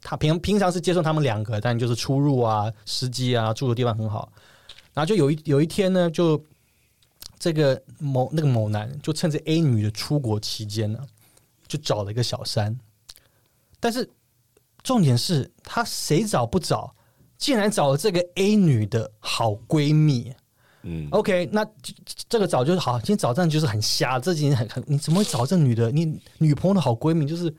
[0.02, 4.32] 他平平常是接送他们两个，但就是出入啊，司机啊，住的地方很好。
[4.94, 6.42] 然后就有一有一天呢，就
[7.38, 11.00] 这个某那个某男就趁着 A 女的出国期间呢，
[11.68, 12.78] 就找了一个小三。
[13.80, 14.10] 但是
[14.84, 16.96] 重点是他谁找不找，
[17.38, 20.34] 竟然找了这个 A 女的好闺蜜。
[20.90, 21.94] 嗯，OK，那这
[22.28, 25.92] 这个找就是好，今天早上就是很瞎，这几天很很，你怎么会找这女的？
[25.92, 27.54] 你女朋友的好闺蜜就是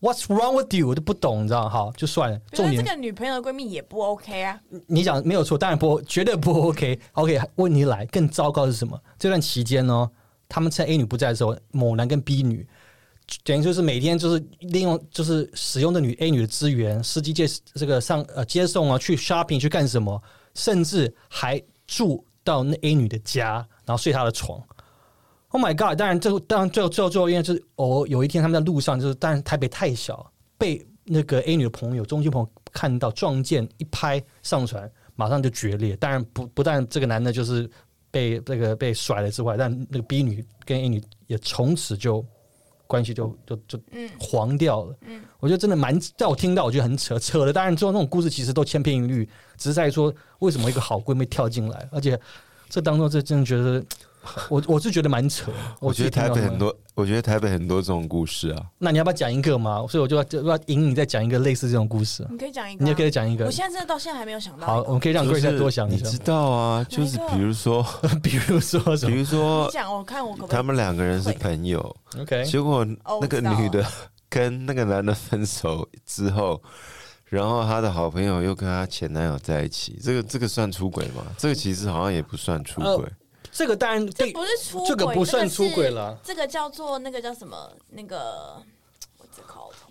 [0.00, 0.88] What's wrong with you？
[0.88, 1.66] 我都不懂，你知道？
[1.66, 2.38] 好，就算了。
[2.52, 4.60] 重点这个女朋友的闺蜜也不 OK 啊。
[4.86, 6.98] 你讲没有错，当然不，绝对不 OK。
[7.12, 9.00] OK，问题来，更糟糕的是什么？
[9.18, 10.10] 这段期间呢，
[10.46, 12.66] 他们趁 A 女不在的时候，某男跟 B 女
[13.44, 20.22] 等于就是每天就是利用就是使用的女 A 女的资源，司机接这个上呃接送啊，去 shopping 去干什么，
[20.54, 24.62] 甚至还住到那 A 女的家，然后睡她的床。
[25.48, 25.96] Oh my god！
[25.96, 30.28] 当然，最后当然最后最后最后，因为就是哦有一天他们在路上，就是当然台北太小，
[30.58, 35.94] 被那个 A 女的朋友、中间朋友看到撞见一拍上传，马上就决裂。
[35.96, 37.70] 当然不不但这个男的就是
[38.10, 42.24] 被这个被甩了之外，但那个 B 女跟 A 女也从此就
[42.86, 44.96] 关系就就就嗯黄掉了。
[45.06, 47.52] 嗯，我觉得真的蛮，在我听到我觉得很扯，扯的。
[47.52, 52.18] 当然，最后那种故事其实都千篇一律，只是在说为什么一个好闺蜜跳进来，而且
[52.68, 53.84] 这当中这真的觉得，
[54.50, 55.52] 我我是觉得蛮扯。
[55.80, 58.62] 我觉得台北很，多，我觉得台北很多这种故事啊。
[58.78, 59.86] 那你要不要讲一个嘛？
[59.88, 63.50] 所以我就要就要引你再讲一个类似这种故事，你可以讲一个、啊，你也可以讲一个我。
[63.50, 66.18] 现在真的到现在还没有想到好，我们可以让就是 Grace 再多想一下你知。
[66.18, 67.84] 道啊，就是比如说，
[68.22, 70.48] 比如说什么比如说讲，我看我可可？
[70.48, 73.84] 他们两个人是朋友，？OK，结果哦那个女的
[74.28, 76.60] 跟那个男的分手之后，
[77.24, 81.24] 然后她的好朋友又跟她前男友在一起，这个这个算出轨吗？
[81.38, 83.06] 这个其实好像也不算出轨。
[83.54, 86.10] 这个当然对，这不是出轨，这个不算出轨了。
[86.10, 86.18] 了。
[86.24, 87.56] 这个叫做那个叫什么？
[87.90, 88.60] 那个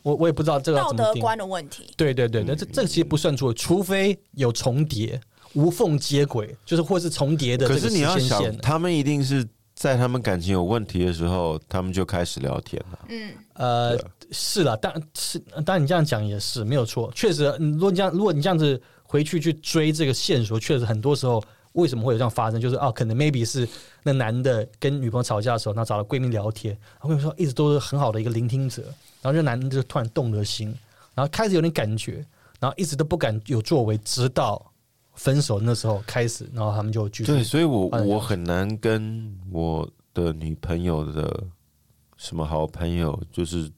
[0.04, 0.92] 我我我也不知道这个道。
[0.92, 1.90] 德观的问题。
[1.96, 5.20] 对对对，那这这个其实不算出轨，除非有重叠、
[5.54, 8.56] 无缝接轨，就是或是重叠的可是你要想。
[8.58, 13.00] 他们一定是在他们感情有问题的时候，他们就开始聊天了。
[13.08, 13.98] 嗯，呃
[14.32, 21.42] 是了，但是当然你这样讲也是没有错，确实，嗯如果你这样，如果你这样子回去去追这个线索，确实很多时候
[21.74, 23.68] 为什么会有这样发生，就是啊，可能 maybe 是
[24.04, 28.84] 那男的跟女朋友吵架的时候，然后找了闺蜜聊天，然后闺蜜说一直都是很好的一个聆听者，
[29.22, 30.68] 然后这男的就突然动了心，
[31.14, 32.26] 然后开始有点感觉，
[32.60, 34.64] 然后一直都不敢有作为，直到
[35.14, 41.44] 分手那时候开始，然后他们就继续对，所以我我很难跟我的女朋友的
[42.18, 43.72] 什么好朋友，就是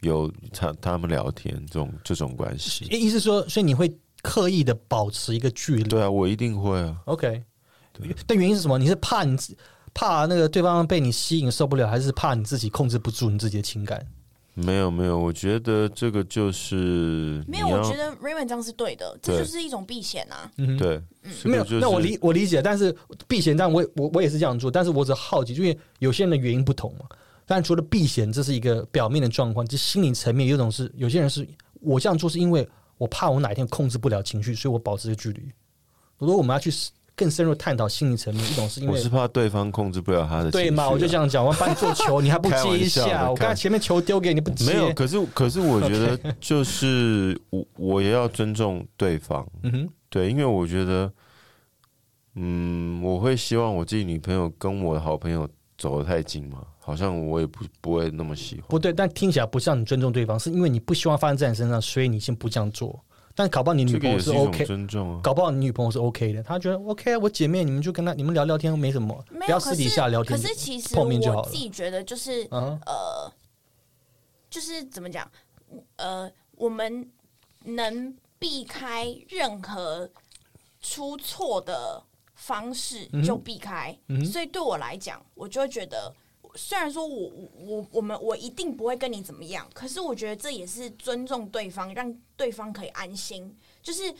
[0.00, 2.84] 有他他们聊天这种这种关系。
[2.86, 3.88] 意思说，所以你会
[4.24, 5.82] 刻意的保持一个距离。
[5.84, 6.96] 对啊，我一定会啊。
[7.04, 7.44] OK，
[7.92, 8.78] 对但原因是什么？
[8.78, 9.54] 你是怕你自
[9.92, 14.04] 怕那个对方被你吸引受不了，还是怕你自己控制不住你自己的情感？
[14.56, 20.50] 没有没有，我觉得这个就是没有，我觉得 Raymond 这样是对的，这就是一种避险啊。
[20.58, 27.04] 嗯哼，对，嗯没有那我理我理解，但是避嫌，但我也我我也是这样做，但是我只好奇，因为有些人的原因不同嘛。
[27.46, 31.46] 但除了避嫌，这是一个表面的状况，就心理层面有一种是，有些人是
[31.80, 32.66] 我这样做是因为
[32.98, 35.42] 我怕我哪一天控制不了情绪，所以我保持个距离。
[36.18, 36.70] 如果我们要去
[37.16, 40.62] 更深入探讨心理层面，一种是因为我是怕对方控制不了他的情绪啊。
[40.62, 44.92] 对嘛，我就这样讲，我要帮你做球，你还不接一下，我刚才前面球丢给你不接，没有。
[44.94, 51.12] 可是可是我觉得 就是我我也要尊重对方，嗯哼，对，因为我觉得，
[52.34, 58.64] 嗯，我会希望我自己女朋友跟我的好朋友走得太近嘛，好像我也不不会那么喜欢。
[58.68, 63.02] 不对，但听起来不像你尊重对方，是因为你不希望发生在你身上，所以你先不这样做。
[63.34, 65.20] 但搞不好你女朋友是 OK，尊重啊。
[65.22, 70.46] 搞不好你女朋友是 OK 的，她觉得 OK 啊，我姐妹你们就跟她你们聊聊天没什么，没有，不要私底下聊天可。
[70.46, 73.32] 是其实碰面就好了我自己觉得就是啊，呃，
[74.50, 75.26] 就是怎么讲，
[75.96, 77.10] 呃，我们
[77.64, 80.06] 能避开任何
[80.82, 82.00] 出错的
[82.34, 83.98] 方式就避开，
[84.30, 86.14] 所以对我来讲，我就会觉得。
[86.56, 93.56] 虽然说我我我们我一定不会跟你怎么样，可是我觉得这也是尊重对方，让对方可以安心。
[93.82, 94.14] 就是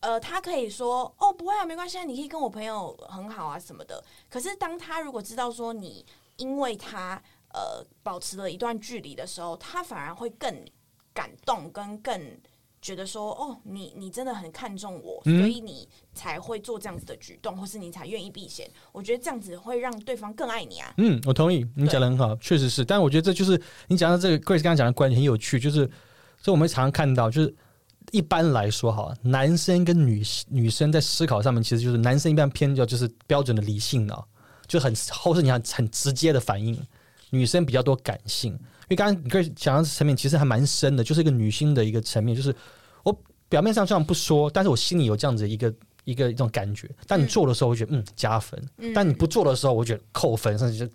[0.00, 4.04] 呃，他可以说哦不会啊，没关系啊，你可以跟我朋友很好啊什么的。
[4.28, 6.04] 可是当他如果知道说你
[6.36, 7.20] 因为他
[7.52, 10.64] 呃保持了一段距离的时候，他反而会更
[11.12, 12.40] 感动跟更
[12.80, 18.70] 觉得说，哦，你你真的很看重我，嗯所以你才会做这样子的举动，或是你才愿意避嫌。
[18.92, 20.94] 我觉得这样子会让对方更爱你啊。
[20.98, 22.84] 嗯，我同意，你讲的很好，确实是。
[22.84, 25.86] 但我觉得这就是你讲到这个 Grace 刚刚讲的观点很有趣，就是
[26.40, 27.54] 所以我们常常看到，就是
[28.12, 34.26] 一般来说哈，男生跟女女生在思考上面，其实就是男生一般偏较就是标准的理性脑，
[34.66, 36.80] 就很后是你很很直接的反应，
[37.30, 38.58] 女生比较多感性。
[38.88, 42.54] 因为刚刚你 Grace 讲到这层面，其实还蛮深的，就是一个女性的一个层面，就是
[43.04, 43.16] 我
[43.48, 45.72] 表面上这样不说，但是我心里有这样子一个。
[46.04, 50.90] 一个一种感觉，但你做的时候，我觉得嗯加分；嗯但你不做的时候，我觉得扣分，甚至就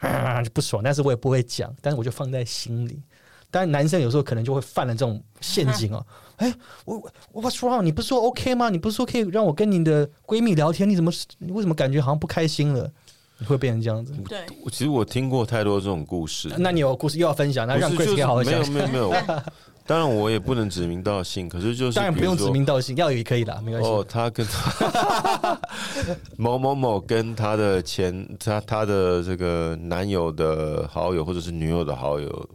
[0.00, 0.82] 啊 就不爽。
[0.82, 3.00] 但是我也不会讲，但是我就放在心里。
[3.48, 6.04] 当然，男生有时候可能就会犯了这种陷阱哦。
[6.38, 6.52] 哎，
[6.84, 7.82] 我我 What's wrong？
[7.82, 8.68] 你不是说 OK 吗？
[8.68, 10.90] 你不是说可以让我跟你的闺蜜聊天？
[10.90, 12.90] 你怎么你为什么感觉好像不开心了？
[13.38, 14.12] 你会变成这样子？
[14.28, 18.86] 对，其实我听过太多这种故事，那你有故事又要分享，那让不是 Grace 可以好好讲没有。
[18.88, 19.42] 没有没有，
[19.86, 23.88] 当然我也不能指名道姓，可是就是 当然不用指名道姓，要也可以啦，没关系。
[23.88, 25.60] 哦，他跟他
[26.36, 32.48] 某某某跟他的前他他的这个男友的好友或者是女友的好友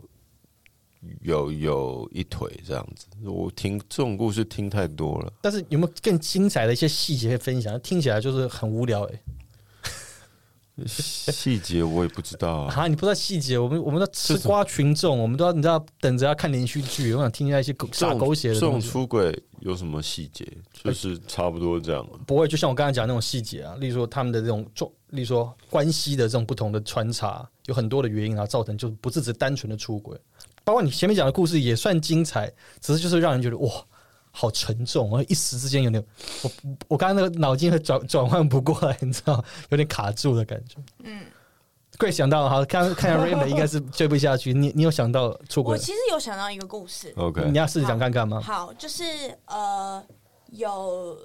[1.22, 5.32] 有有一腿这样子，我听这种故事听太多了。
[5.42, 7.80] 但是有没有更精彩的一些细节可以分享？
[7.80, 9.22] 听起来就是很无聊哎、
[10.88, 18.80] 细节我也不知道啊，啊，你不知道细节，我们我们都吃瓜群众，我们都要你知道等着要看连续剧，我想听一下一些狗傻狗血的这种。
[18.80, 20.48] 出轨有什么细节？
[20.74, 22.06] 就是差不多这样。
[22.26, 30.18] 不会，就像我刚才讲那种细节啊，例如说他们的这种重，例如说关系的这种不同的穿插，有很多的原因啊，造成就不是只单纯的出轨。
[30.64, 33.72] 包括你前面讲的故事也算精彩，只是就是让人觉得哇，
[34.32, 36.04] 好沉重，我一时之间有点，
[36.42, 36.52] 我
[36.90, 40.78] 我刚刚那个脑筋会转转换不过来，你知道，有点卡住的感觉。
[41.04, 41.26] 嗯。
[41.98, 44.54] 贵想到好，看看 Raymond 应该是追不下去。
[44.54, 45.74] 你你有想到出轨？
[45.74, 48.42] 我其实有想到一个故事，OK，你要试着讲看看吗？
[48.42, 49.04] 好，就是
[49.46, 50.04] 呃，
[50.48, 51.16] 有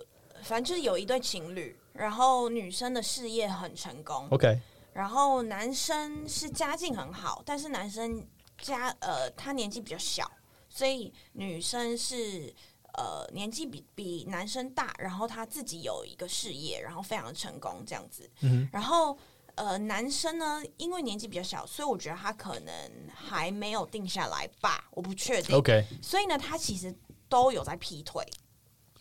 [0.42, 4.60] 反正就是有一对情侣，然后女生的事业很成功，OK，
[4.92, 8.22] 然后男生是家境很好，但是男生
[8.60, 10.30] 家呃他年纪比较小，
[10.68, 12.52] 所以女生是
[12.96, 19.16] 呃年纪比比男生大，然后他自己有一个事业，然后非常的成功这样子，嗯然后。
[19.56, 22.74] 呃，男生呢，因为年纪比较小，所以我觉得他可能
[23.14, 25.56] 还没有定下来吧，我不确定。
[25.56, 26.94] ，OK，所以呢，他其实
[27.26, 28.22] 都有在劈腿，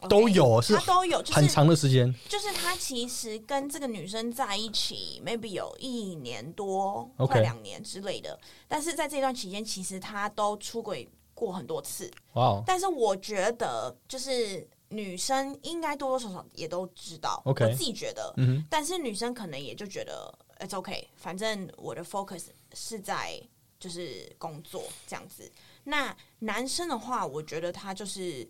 [0.07, 0.29] 都？
[0.29, 2.09] 有是他都有，就是很长的时间。
[2.29, 8.39] 就是他其实跟这个女生在一起，maybe 有一年多快两年之类的。
[8.65, 12.09] 但是在这段期间，其实他都出轨过很多次。
[12.33, 17.39] 哇哦但是我觉得，就是女生应该多多少少也都知道。
[17.45, 23.39] OK 我自己觉得，嗯哼但是女生可能也就觉得 it's okay，反正我的 focus 是在
[23.79, 25.51] 就是工作这样子。
[25.83, 28.47] 那男生的话，我觉得他就是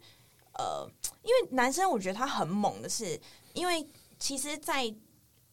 [0.53, 0.87] 呃，
[1.23, 3.19] 因为男生我觉得他很猛的是，
[3.53, 3.85] 因为
[4.17, 4.93] 其实在，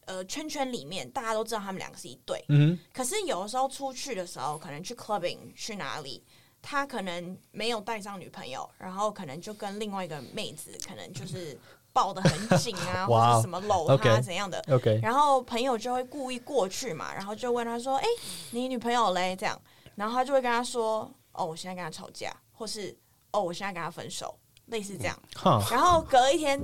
[0.05, 6.23] 呃圈圈里面大家都知道他们两个是一对，嗯可是有的时候出去的时候，可能去 clubbing 去哪里，
[6.63, 11.59] 他可能没有带上女朋友，然后可能就跟另外一个妹子，可能就是
[11.93, 14.63] 抱得很紧啊， 或者什么搂她怎样的。
[14.69, 18.07] 哼，OK，然后朋友就会故意过去嘛，然后就问他说：“哎、
[18.53, 19.61] 你女朋友嘞？”这样，
[19.97, 22.97] 然后他就会跟他说：“哦，我现在跟他吵架，或是
[23.33, 25.19] 哦，我现在跟他分手，类似这样。
[25.35, 26.63] 哈，然后隔一天，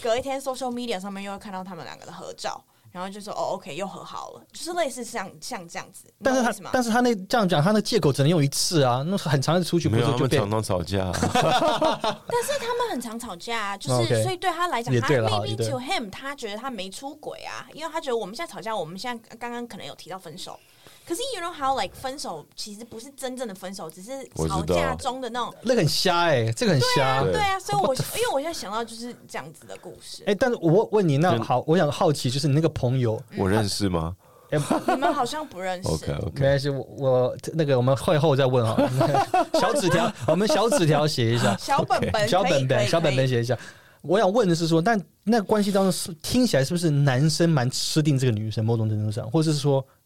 [0.00, 6.70] 隔一天，social media 上面又会看到他们两个的合照，然后就说：“哦，OK，又和好了。”就是类似像像这样子，但是他懂我意思吗？
[6.72, 11.12] 但是他那这样讲，他那借口只能用一次啊，那很长的出去不没有，是就被他们常常吵架啊。
[12.28, 20.58] 但是他们很常吵架啊，就是、所以对他来讲，他也对了哈也 maybe to him，他觉得他没出轨啊，因为他觉得我们现在吵架，我们现在刚刚可能有提到分手，
[21.06, 24.10] 可是 you know how like 分手其实不是真正的分手，只是
[24.48, 25.54] 吵架中的那种。
[25.62, 27.22] 那个很瞎哎、这个很瞎。
[27.22, 34.16] 对对啊，所以我因为我现在想到就是这样子的故事哎、，但是我问你，那好，我想好奇，就是你那个朋友，我认识吗
[34.50, 34.58] 哎、
[34.94, 35.88] 你们好像不认识。
[35.88, 38.76] ？OK 没 OK，没关系，我我那个我们会后再问啊。
[39.60, 43.58] 小纸条，我们小纸条写一下， 小本本，小本本小本本写一下。
[44.02, 49.84] 我想问的是说，但那关系当中是听起来是不是男生蛮吃定这个女生，某种程度上，或者是说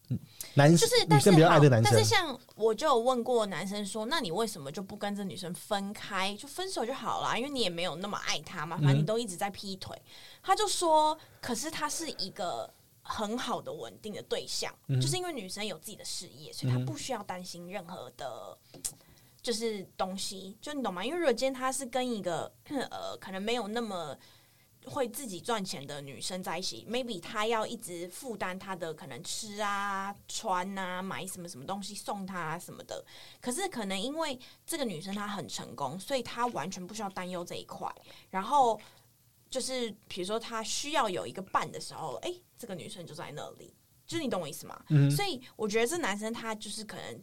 [0.55, 2.09] 男就是，但是女生比较爱这男生但是？
[2.09, 7.37] 像我就有问过男生说，那你为什么就不跟这女生分开，就分手就好了？
[7.37, 9.95] 因为你也没有那么爱她嘛，反正你都一直在劈腿。
[10.43, 18.57] 他就说，可是他是一个很好的稳定的对象，就是因为女生有自己的事业，所以她不需要担心任何的。
[19.43, 21.03] 就是东西，就你懂吗？
[21.03, 24.15] 因为如果今天他是跟一个呃，可能没有那么
[24.85, 33.05] 会自己赚钱的女生在一起，maybe 她要一直负担她的可能吃啊、穿啊、买什么什么东西送她啊什么的。
[33.39, 37.87] 可是可能因为这个女生她很成功，所以她完全不需要担忧这一块。
[38.29, 38.79] 然后
[39.49, 43.73] 就是比如说她需要有一个伴的时候，哎、这个女生就在那里，
[44.07, 44.83] 就是你懂我意思吗？
[44.89, 47.21] 嗯所以我觉得这男生他就是可能。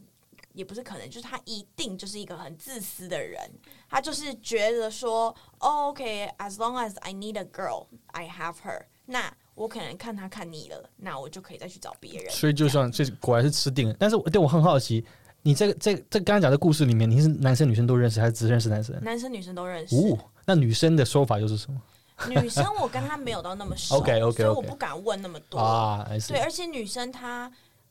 [0.59, 3.41] 也不是可能，就是他一定就是一个很自私的人，
[3.89, 12.29] 他就是觉得说、哦、，OK，as、long as I need a girl，I have her，那我可能看他看腻了，那我就可以再去找别人。
[12.33, 13.95] 所以就算这果然是吃定了。
[14.01, 15.07] 但是我对我很好奇，
[15.43, 19.01] 你这个这这刚才讲的故事里面，你是男生女生都认识，还是只认识男生？
[19.01, 21.81] 男生女生都认识，哦，那女生的说法又是什么
[22.29, 25.57] 女生我跟她没有到那么熟 OK，OK，OK 所以我不敢问那么多。
[25.57, 26.05] 啊？
[26.27, 27.49] 对，而且女生她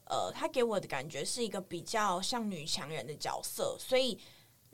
[0.09, 4.17] 呃，他给我的感觉是一个比较像女强人的角色，所以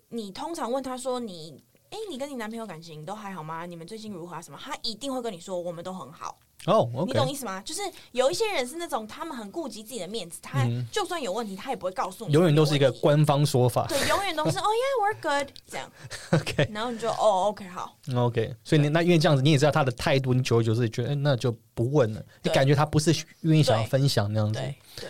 [0.09, 1.63] 你通常问他说你。
[1.93, 3.67] 哎，你跟你男朋友感情都还好吗？
[3.67, 4.41] 你们最近如何啊？
[4.41, 4.57] 什么？
[4.59, 6.39] 他一定会跟你说，我们都很好。
[6.65, 7.61] 哦你懂意思吗？
[7.61, 7.81] 就是
[8.13, 13.85] 有一些人是那种他们很顾及自己的面子，他嗯就算有问题，他也不会告诉你，永远都是一个官方说法。
[13.85, 15.91] 对，永远都是 哦，Yeah，we're good 这样
[16.31, 22.25] ，OK 然后你就哦，OK，好，OK，所以你那因为这样子，你也知道他的态度，你久而久之也觉得，哎，那就不问了。
[22.41, 24.57] 你感觉他不是愿意想要分享那样子。
[24.59, 25.09] 对对，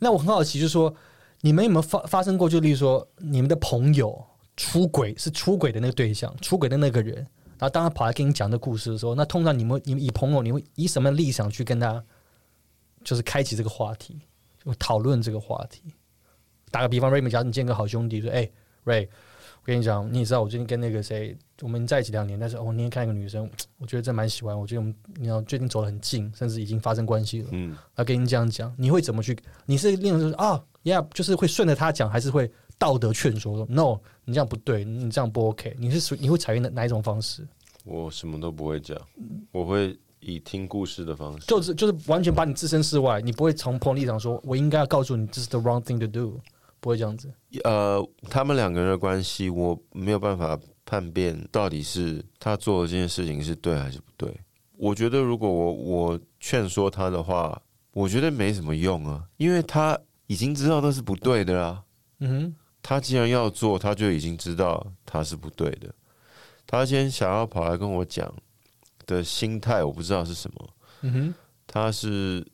[0.00, 0.92] 那我很好奇，就是说，
[1.42, 2.48] 你们有没有发发生过？
[2.48, 4.26] 就例如说，你们的朋友
[4.56, 7.14] 出轨是出轨的那个对象，出轨的那个人，
[7.58, 12.02] 然后当他跑来跟你讲这故事的时候，那通常你们你们以朋友，你会以什么立场去跟他，
[13.04, 14.18] 就是开启这个话题，
[14.64, 15.82] 就讨论这个话题？
[16.70, 18.50] 打个比方，Ray，假如你见个好兄弟，说，哎
[18.84, 19.08] ，Ray，
[19.60, 23.48] 我跟你讲，你也知道我最近跟那个谁，我们在一起两年，但是哦，我那天看一个女生，
[23.78, 27.48] 我觉得真蛮喜欢，我觉得我们你知道最近走得很近，甚至已经发生关系了。
[27.52, 29.36] 嗯，他跟你这样讲，你会怎么去？
[29.66, 35.76] 你是令人就是啊，Yeah，就是会顺着他讲，还是会道德劝说说 No，你这样不对，你这样不 OK？
[35.78, 37.46] 你是属你会采用哪哪一种方式？
[37.84, 38.98] 我什么都不会讲，
[39.52, 46.38] 我会以听故事的方式，就是就是完全把你置身事外，你不会从朋友立场说，我应该要告诉你这是 the wrong thing to do，
[46.80, 47.32] 不会这样子。
[47.64, 54.34] 呃，他们两个人的关系，我没有办法判辨到底是他做的这件事情是对还是不对。
[54.76, 57.60] 我觉得如果我我劝说他的话，
[57.92, 61.84] 我觉得没什么用啊，因为他已经知道那是不对的啦。
[62.20, 65.94] 嗯哼他既然要做，他就已经知道他是不对的。
[66.66, 68.32] 他先想要跑来跟我讲
[69.06, 70.70] 的心态，我不知道是什么。
[71.02, 71.34] 嗯哼，
[71.66, 72.46] 他是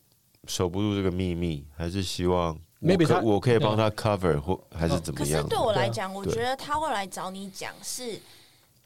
[0.49, 5.43] 守不住这个秘密，还是希望我 Maybe 他我可以帮他 cover 或还是怎么样？
[5.43, 8.21] 可是对我来讲，我觉得他会来找你讲是，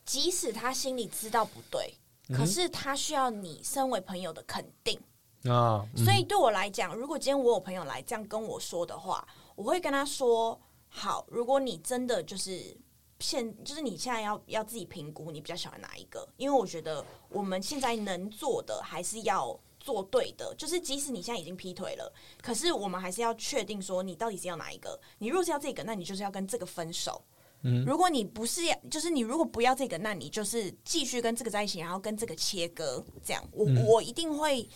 [0.04, 1.94] 即使他心里知道不对，
[2.28, 4.98] 嗯可是他需要你身为朋友的肯定。
[5.44, 12.76] 啊，嗯所以对我来讲，如果今天我有朋友来这样跟我说的话，我会跟他说：好，如果你真的就是
[13.20, 16.26] 现，就是你现在要要自己评估，你比较喜欢哪一个？
[16.36, 25.00] 因为我觉得我们现在能做的还是要做对的，就是即使你现在已经劈腿了，可是我们还是要确定说你到底是要哪一个。
[25.18, 27.20] 你如果是要这个，那你就是要跟这个分手。
[27.62, 34.66] 嗯如果你不是要，就是你如果不要这个，那你就是继续跟这个在一起，然后跟这个切割，这样我、嗯我一定会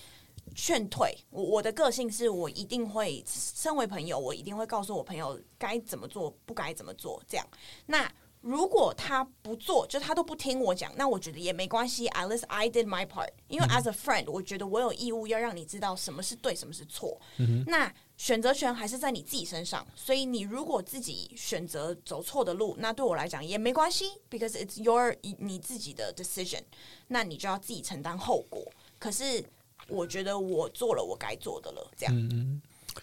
[0.55, 1.17] 劝退。
[1.31, 7.23] 我我的个性是我一定会，身为朋友，我一定会告诉我朋友该怎么做，不该怎么做。
[7.27, 7.47] 这样，
[7.87, 8.11] 那
[8.45, 12.07] 如果他不做，就他都不听我讲，那我觉得也没关系。
[12.09, 17.19] At least I did my part，因为 as a friend，我觉得我有义务要让你知道什么是对，什么是错。
[17.67, 26.61] 那选择权还是在你自己身上，所以你如果自己选择走错的路，那对我来讲也没关系，because it's your 你自己的 decision，
[27.09, 28.63] 那你就要自己承担后果。
[28.99, 29.43] 可是
[29.89, 32.61] 我觉得我做了我该做的了，这样。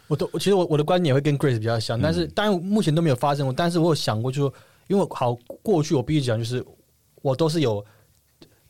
[0.07, 4.53] 我都我其实我我的观点会跟 Grace 比较像，但是当然目前都没有发生过，但是我有想过，就
[4.91, 5.33] 因为好
[5.63, 6.63] 过去我必须讲，就是
[7.21, 7.83] 我都是有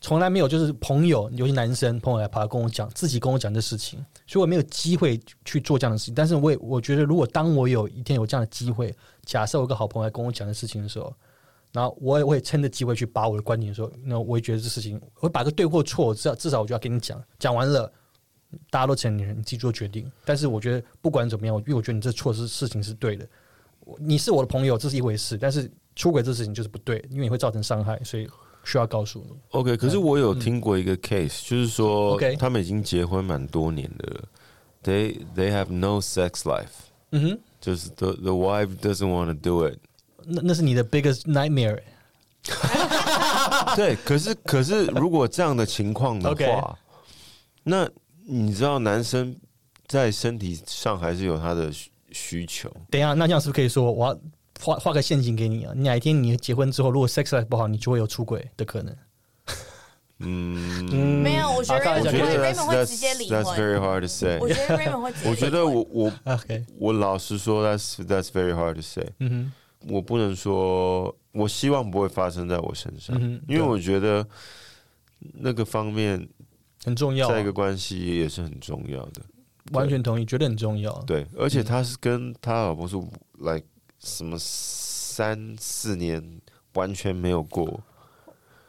[0.00, 6.14] 从来没有就是朋友，尤其男生朋友来跑来跟我讲，自己跟我讲这事情，所以我没有机会去做这样的事情。
[6.14, 8.94] 但是我也我觉得，如果当我有一天有这样的机会，
[9.24, 11.12] 假设我有个好朋友来跟我讲的事情的时候，
[11.72, 17.92] 然后我也会趁着机会去把我的观点说，那我也觉得这事情，我会把个对或错，至少至少我就要跟你讲，讲完了。
[18.70, 20.12] 大家都成年人，你自己做决定。
[20.26, 23.26] 但是我觉得不管怎么样，因为我觉得你这错事事情是对的，
[23.98, 25.38] 你是我的朋友，这是一回事。
[25.38, 28.28] 但是出轨这事情就是不对，因为你会造成伤害，所以
[28.64, 29.36] 需要告诉你。
[29.50, 34.24] OK，可是我有听过一个 case，、就是说他们已经结婚蛮多年的了
[34.82, 36.66] ，they they have no sex life，
[37.10, 39.78] 嗯哼，就是 the the wife doesn't want to do it。
[40.24, 41.80] 那那是你的 biggest nightmare。
[43.76, 46.76] 对，可是可是如果这样的情况的话
[47.62, 47.88] 那
[48.26, 49.34] 你知道男生
[49.86, 54.20] 在身体上还是有他的需需求，等一下，那这样是不是可以说，我要
[54.60, 55.72] 画画个陷阱给你啊？
[55.74, 58.96] 你哪一天你结婚之后，如果 sex life 不好，你就会有出轨的可能。
[60.24, 63.56] 嗯，嗯没有，我觉得好开玩我笑 Raymond 会觉得 Raymond 会直接离 that's。
[63.56, 64.48] very hard to say 我。
[64.48, 65.30] 觉得 Raymond 会直接离婚。
[65.30, 69.04] 我觉得我我 OK，我老实说，that's that's very hard to say。
[69.18, 69.52] 嗯
[69.88, 74.24] 我不能说，我希望不会发生在我身上，嗯因为我觉得
[75.18, 76.28] 那个方面，
[76.84, 79.20] 很重要啊、在一个关系也是很重要的。
[79.72, 80.92] 完全同意，觉得很重要。
[81.04, 82.94] 对，而且他是跟他老婆是
[83.40, 83.64] like
[84.04, 86.40] 什么三四年
[86.74, 87.80] 完全没有过，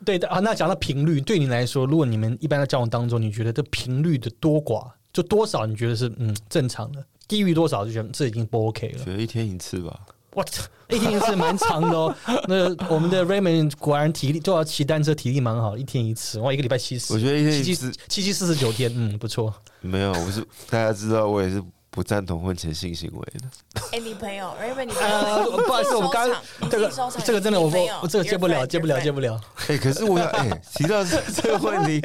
[0.05, 9.03] 对的啊，那讲到频率，对你来说，如果你们一般在交往当中，你觉得这频率的多寡，就多少你觉得是嗯正常的，低于多少就觉得这已经不 OK 了。
[9.03, 9.99] 觉得一天一次吧。
[10.36, 12.15] 我操，一天一次蛮长的哦。
[12.47, 19.53] 那我们的 Raymond 果然体力就要骑单车，体力蛮好，一天一次，哇，一个礼拜七十，我觉得一天七七一次七七四十九天，嗯，不错。
[19.81, 21.63] 没有，我是大家知道，我也是
[21.93, 23.81] 不赞同婚前性行为的。
[23.91, 26.91] 哎，你朋友 Raymond，你朋呃，友，不好意思，我刚刚这个
[27.23, 29.35] 这个真的我不我这个接不了，接不了，接不了。
[29.35, 29.41] 了。
[29.67, 32.03] 哎、可是我想， 哎、提到这这个问题，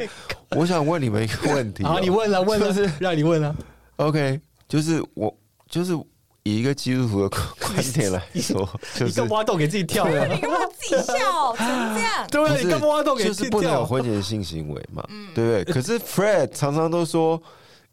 [0.51, 1.87] 我想问你们一个问题、哦。
[1.87, 3.55] 好，你问了，问了，就是让你问了。
[3.95, 5.35] OK，就是我
[5.67, 5.93] 就是
[6.43, 7.29] 以一个基督徒的
[7.59, 10.25] 观点来 说，就是挖洞给自己跳啊？
[10.31, 12.27] 你干嘛自己笑成这样？
[12.29, 13.85] 对你干嘛挖洞给自己就是不能有跳？
[13.87, 15.73] 婚前性行为嘛，对不对？
[15.73, 17.41] 可是 Fred 常常都说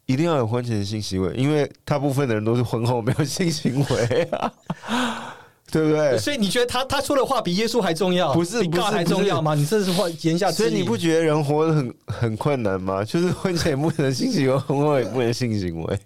[0.07, 4.51] 一定要有婚前性行为，因为大部分的人都是婚后没有性行为啊，
[5.69, 6.17] 对不对？
[6.17, 8.33] 所以你觉得他他说的话比耶稣还重要？
[8.33, 9.53] 不是比 God 还重要吗？
[9.53, 10.67] 你这是话言下之意。
[10.69, 13.03] 所以你不觉得人活得很很困难吗？
[13.05, 15.99] 就是婚前也不能性行为，婚后也不能性行为。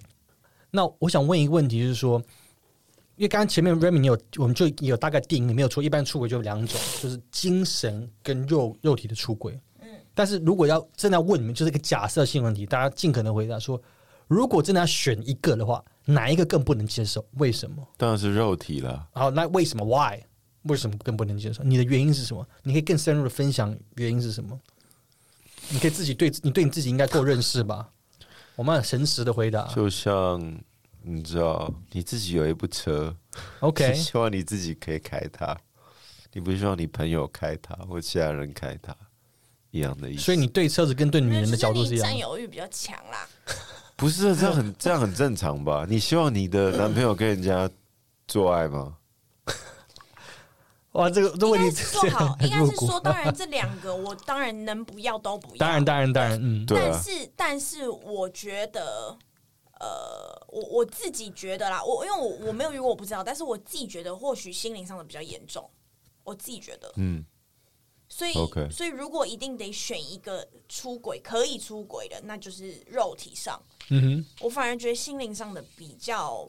[0.71, 2.17] 那我想问一个问题，就是说，
[3.17, 5.83] 因为刚刚前面 Remy 你有，我们就有大概定义，没有错。
[5.83, 9.59] 一般出轨就有两种，就是精神跟肉肉体的出轨。
[10.11, 13.81] 嗯，但是如果要真的要问你们，就是一个假设性问题，大家尽可能回答说，
[14.27, 17.25] 如果真的要选一个的话，哪一个更不能接受？
[17.33, 17.87] 为什么？
[17.97, 19.07] 当然是肉体了。
[19.13, 20.21] 好，那为什么？Why？
[20.63, 21.63] 为什么更不能接受？
[21.63, 22.47] 你的原因是什么？
[22.63, 24.59] 你可以更深入的分享原因是什么？
[25.69, 27.89] 你可以自己对你对你自己应该够认识吧？
[28.55, 29.65] 我们很诚实的回答。
[29.73, 30.39] 就像
[31.01, 33.15] 你知道，你自己有一部车
[33.61, 35.57] OK， 希望你自己可以开它，
[36.33, 38.95] 你不希望你朋友开它或其他人开它，
[39.71, 40.21] 一样的意思。
[40.23, 42.17] 所以你对车子跟对女人的角度是一样占。
[42.17, 43.27] 有欲比较强啦。
[43.95, 45.85] 不是这样很这样很正常吧？
[45.89, 47.69] 你希望你的男朋友跟人家
[48.27, 48.97] 做爱吗？
[50.93, 55.57] 哇，这个这应该问题是说好， 应该是说，当然这两个我当然能不要都不要。
[55.57, 59.15] 当然，当然，当然，嗯，对啊但是，但是我觉得，
[59.79, 65.69] 呃，我我自己觉得啦，我因为我我没有遇过，我不知道，但是我自己觉得，或许心灵上的比较严重，
[66.23, 67.23] 我自己觉得，嗯，
[68.13, 73.59] 所以 OK 所以如果一定得选一个出轨可以出轨的，那就是肉体上，
[73.89, 74.25] 嗯哼。
[74.41, 76.45] 我反而觉得心灵上的比较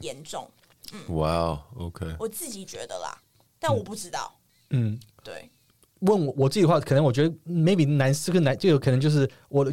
[0.00, 0.46] 严重，
[0.92, 1.16] 嗯。
[1.16, 3.18] 哇哦，OK，我自己觉得啦，
[3.58, 4.38] 但我不知道，
[4.68, 5.00] 哼，嗯。
[5.24, 5.50] 对，
[6.00, 9.72] 问我我自己的话，可能我觉得 maybe 男士跟男就有可能就是我的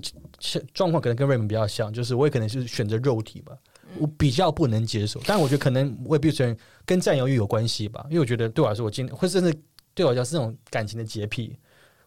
[0.74, 3.56] 状况可能跟 Raymond 比较像，就是我也可能是选择肉体吧，
[4.00, 5.22] 我比较不能接受。
[5.26, 9.54] 但我觉得可能我也必须承认跟占有欲有关系吧，因为我觉得对我来说，我今天或甚至
[9.94, 11.58] 对我来讲是那种感情的洁癖。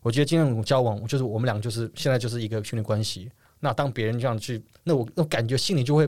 [0.02, 3.30] 我觉得今天我们交往，就是我们俩就是现在就是一个情侣关系。
[3.60, 6.06] 那当别人这样去，那我那我感觉心里就会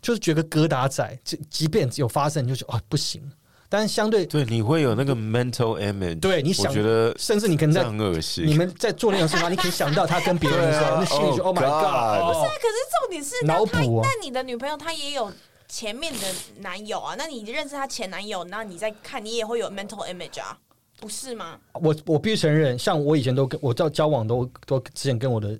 [0.00, 3.22] 就是觉得疙瘩在，即即便有发生，你就觉得啊不行。
[3.68, 8.46] 但是相对对，你会有那个 mental image，对你想觉得甚至你可能在很恶心。
[8.46, 15.30] 你们在做那种事情，你可以想到他跟别人的时候， 那心里就 Oh Oh my God！God 哦可是重点是脑那他补啊那你的女朋友她也有
[15.68, 16.20] 前面的
[16.60, 20.58] 男友啊，那你认识她前男友，那你再看你也会有 mental image 啊，
[21.00, 21.58] 不是吗？
[21.74, 25.58] 我我必须承认，像我以前都跟我交交往都都之前跟我的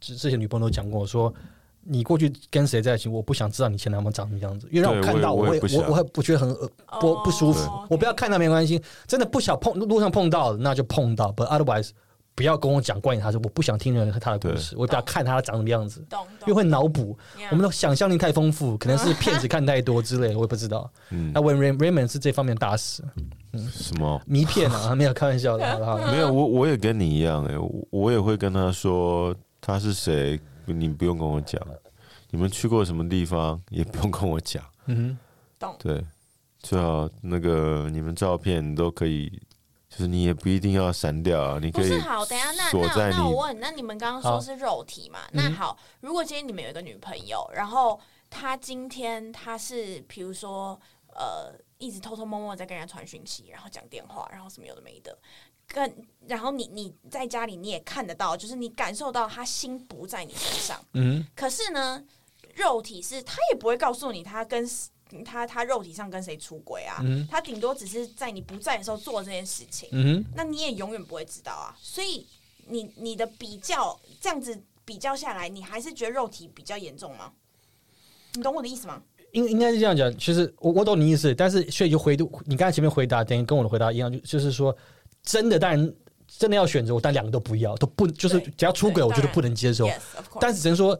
[0.00, 1.32] 之之前女朋友都讲过，说
[1.82, 6.70] 你过去跟谁在一起，我不想知道你前男友长什么样子，因为让我看到我会我我会不觉得很恶
[7.00, 11.90] 不哦不舒服，我不要看到没关系，真的不想碰路上碰到那就碰到，but otherwise
[12.34, 16.04] 不要跟我讲关于他说，我不想听人和他的故事，我也不要看他长什么样子。
[16.42, 17.16] 因为会脑补
[17.50, 20.90] 我们的想象力太丰富，可能是骗子看太多之类的，我也不知道。
[21.10, 23.02] 嗯那 When Ray- Raymond 是这方面大师，
[23.58, 24.20] 什么？
[24.26, 25.66] 迷片啊，没有开玩笑的。
[25.72, 31.60] 好不好， 没有，我我也跟你一样哎、我我也会跟他说他是谁，你不用跟我讲。
[32.30, 35.16] 你们去过什么地方也不用跟我讲，嗯
[35.58, 35.74] 懂。
[35.78, 36.04] 对，
[36.58, 39.30] 最好那个你们照片都可以，
[39.88, 45.20] 就是你也不一定要删掉啊，你可以不是好，等下那那锁在那我问，那你们刚刚说是肉体嘛？
[45.32, 47.98] 嗯那好，如果今天你们有一个女朋友，然后
[48.28, 50.78] 她今天她是比如说
[51.14, 55.16] 呃，一直偷偷摸摸地在跟人家传讯息，然后讲电话，然后什么有的没的，
[55.68, 62.04] 跟然后你你在家里你也看得到，就是你感受到他心不在你身上，嗯可是呢，
[62.54, 64.68] 肉体是他也不会告诉你他跟
[65.24, 69.88] 他他肉体上跟谁出轨啊，嗯他顶多只是在你不在的时候做这件事情。
[69.92, 71.76] 嗯，那你也永远不会知道啊。
[71.80, 72.26] 所以
[72.66, 77.32] 你你的比较这样子比较下来，你还是觉得肉体比较严重吗？
[78.32, 79.02] 你懂我的意思吗？
[79.36, 80.10] 应应该是这样讲。
[80.16, 82.16] 其实我我懂你意思，但是所以就回
[82.46, 84.74] 你刚才前面回答，等于跟我的回答一样，就就是说，
[85.22, 85.92] 真的当然
[86.26, 89.88] 真的要选择，我但两个都不要，都不就是只要出轨，我觉得不能接受。
[90.40, 90.98] 但是只能说，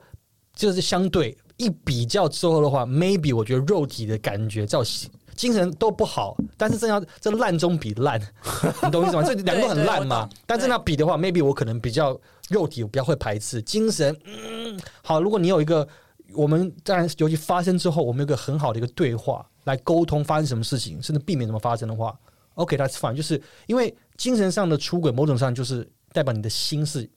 [0.54, 8.20] 就是相对一比较之后的话，maybe 我觉得肉体的感觉造型精神都不好，但是真要这烂中比烂，
[8.84, 9.22] 你懂我意思吗？
[9.22, 10.28] 这两个都很烂嘛。
[10.46, 12.18] 但真的要比的话，maybe 我可能比较
[12.48, 15.20] 肉体我比较会排斥，精神嗯好。
[15.22, 15.86] 如果你有一个，
[16.34, 22.18] 我们当然尤其发生之后，我们有个很好的一个对话来沟通发生什么事情，甚至避免什么发生的话
[22.54, 23.14] ，OK，that's、fine。
[23.14, 27.08] 就是因为精神上的出轨，某种上就是代表你的心是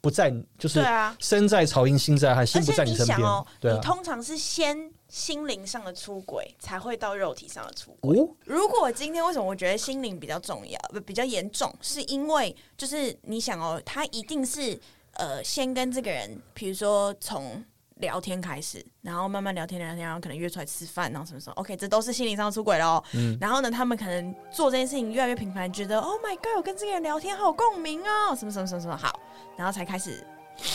[0.00, 3.18] 不在，就是对啊，身在曹营心在汉，心不在你身边。
[3.20, 8.18] 哦，对啊你，通常是先心灵上的出轨，才会到肉体上的出轨。
[8.18, 14.78] 哦，如果今天为什么我觉得心灵比较重要，不比较严重，是因为就是你想哦，他一定是
[15.14, 17.64] 呃先跟这个人，比如说从
[17.96, 23.02] 聊天开始，然后慢慢聊天聊天，然后可能约出来吃饭，然后什么什么，OK，这都是心灵上出轨喽。
[23.14, 29.18] 嗯然后呢，他们可能做这件事情越来越频繁，觉得 Oh my God，我跟这个人聊天好有共鸣哦，什么什么什么什么好，
[29.56, 30.22] 然后才开始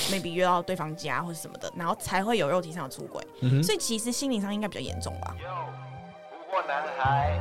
[0.09, 3.23] maybe 约到对方家或者什么的，然后才会有肉体上的出轨。
[3.41, 5.35] 嗯，所以其实心灵上应该比较严重吧。
[5.39, 5.47] Yo，
[6.67, 7.39] 男孩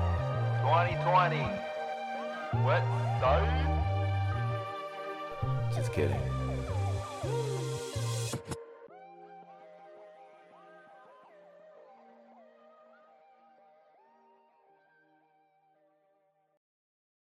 [0.62, 2.82] ，twenty twenty，What
[5.72, 6.49] so？Just kidding。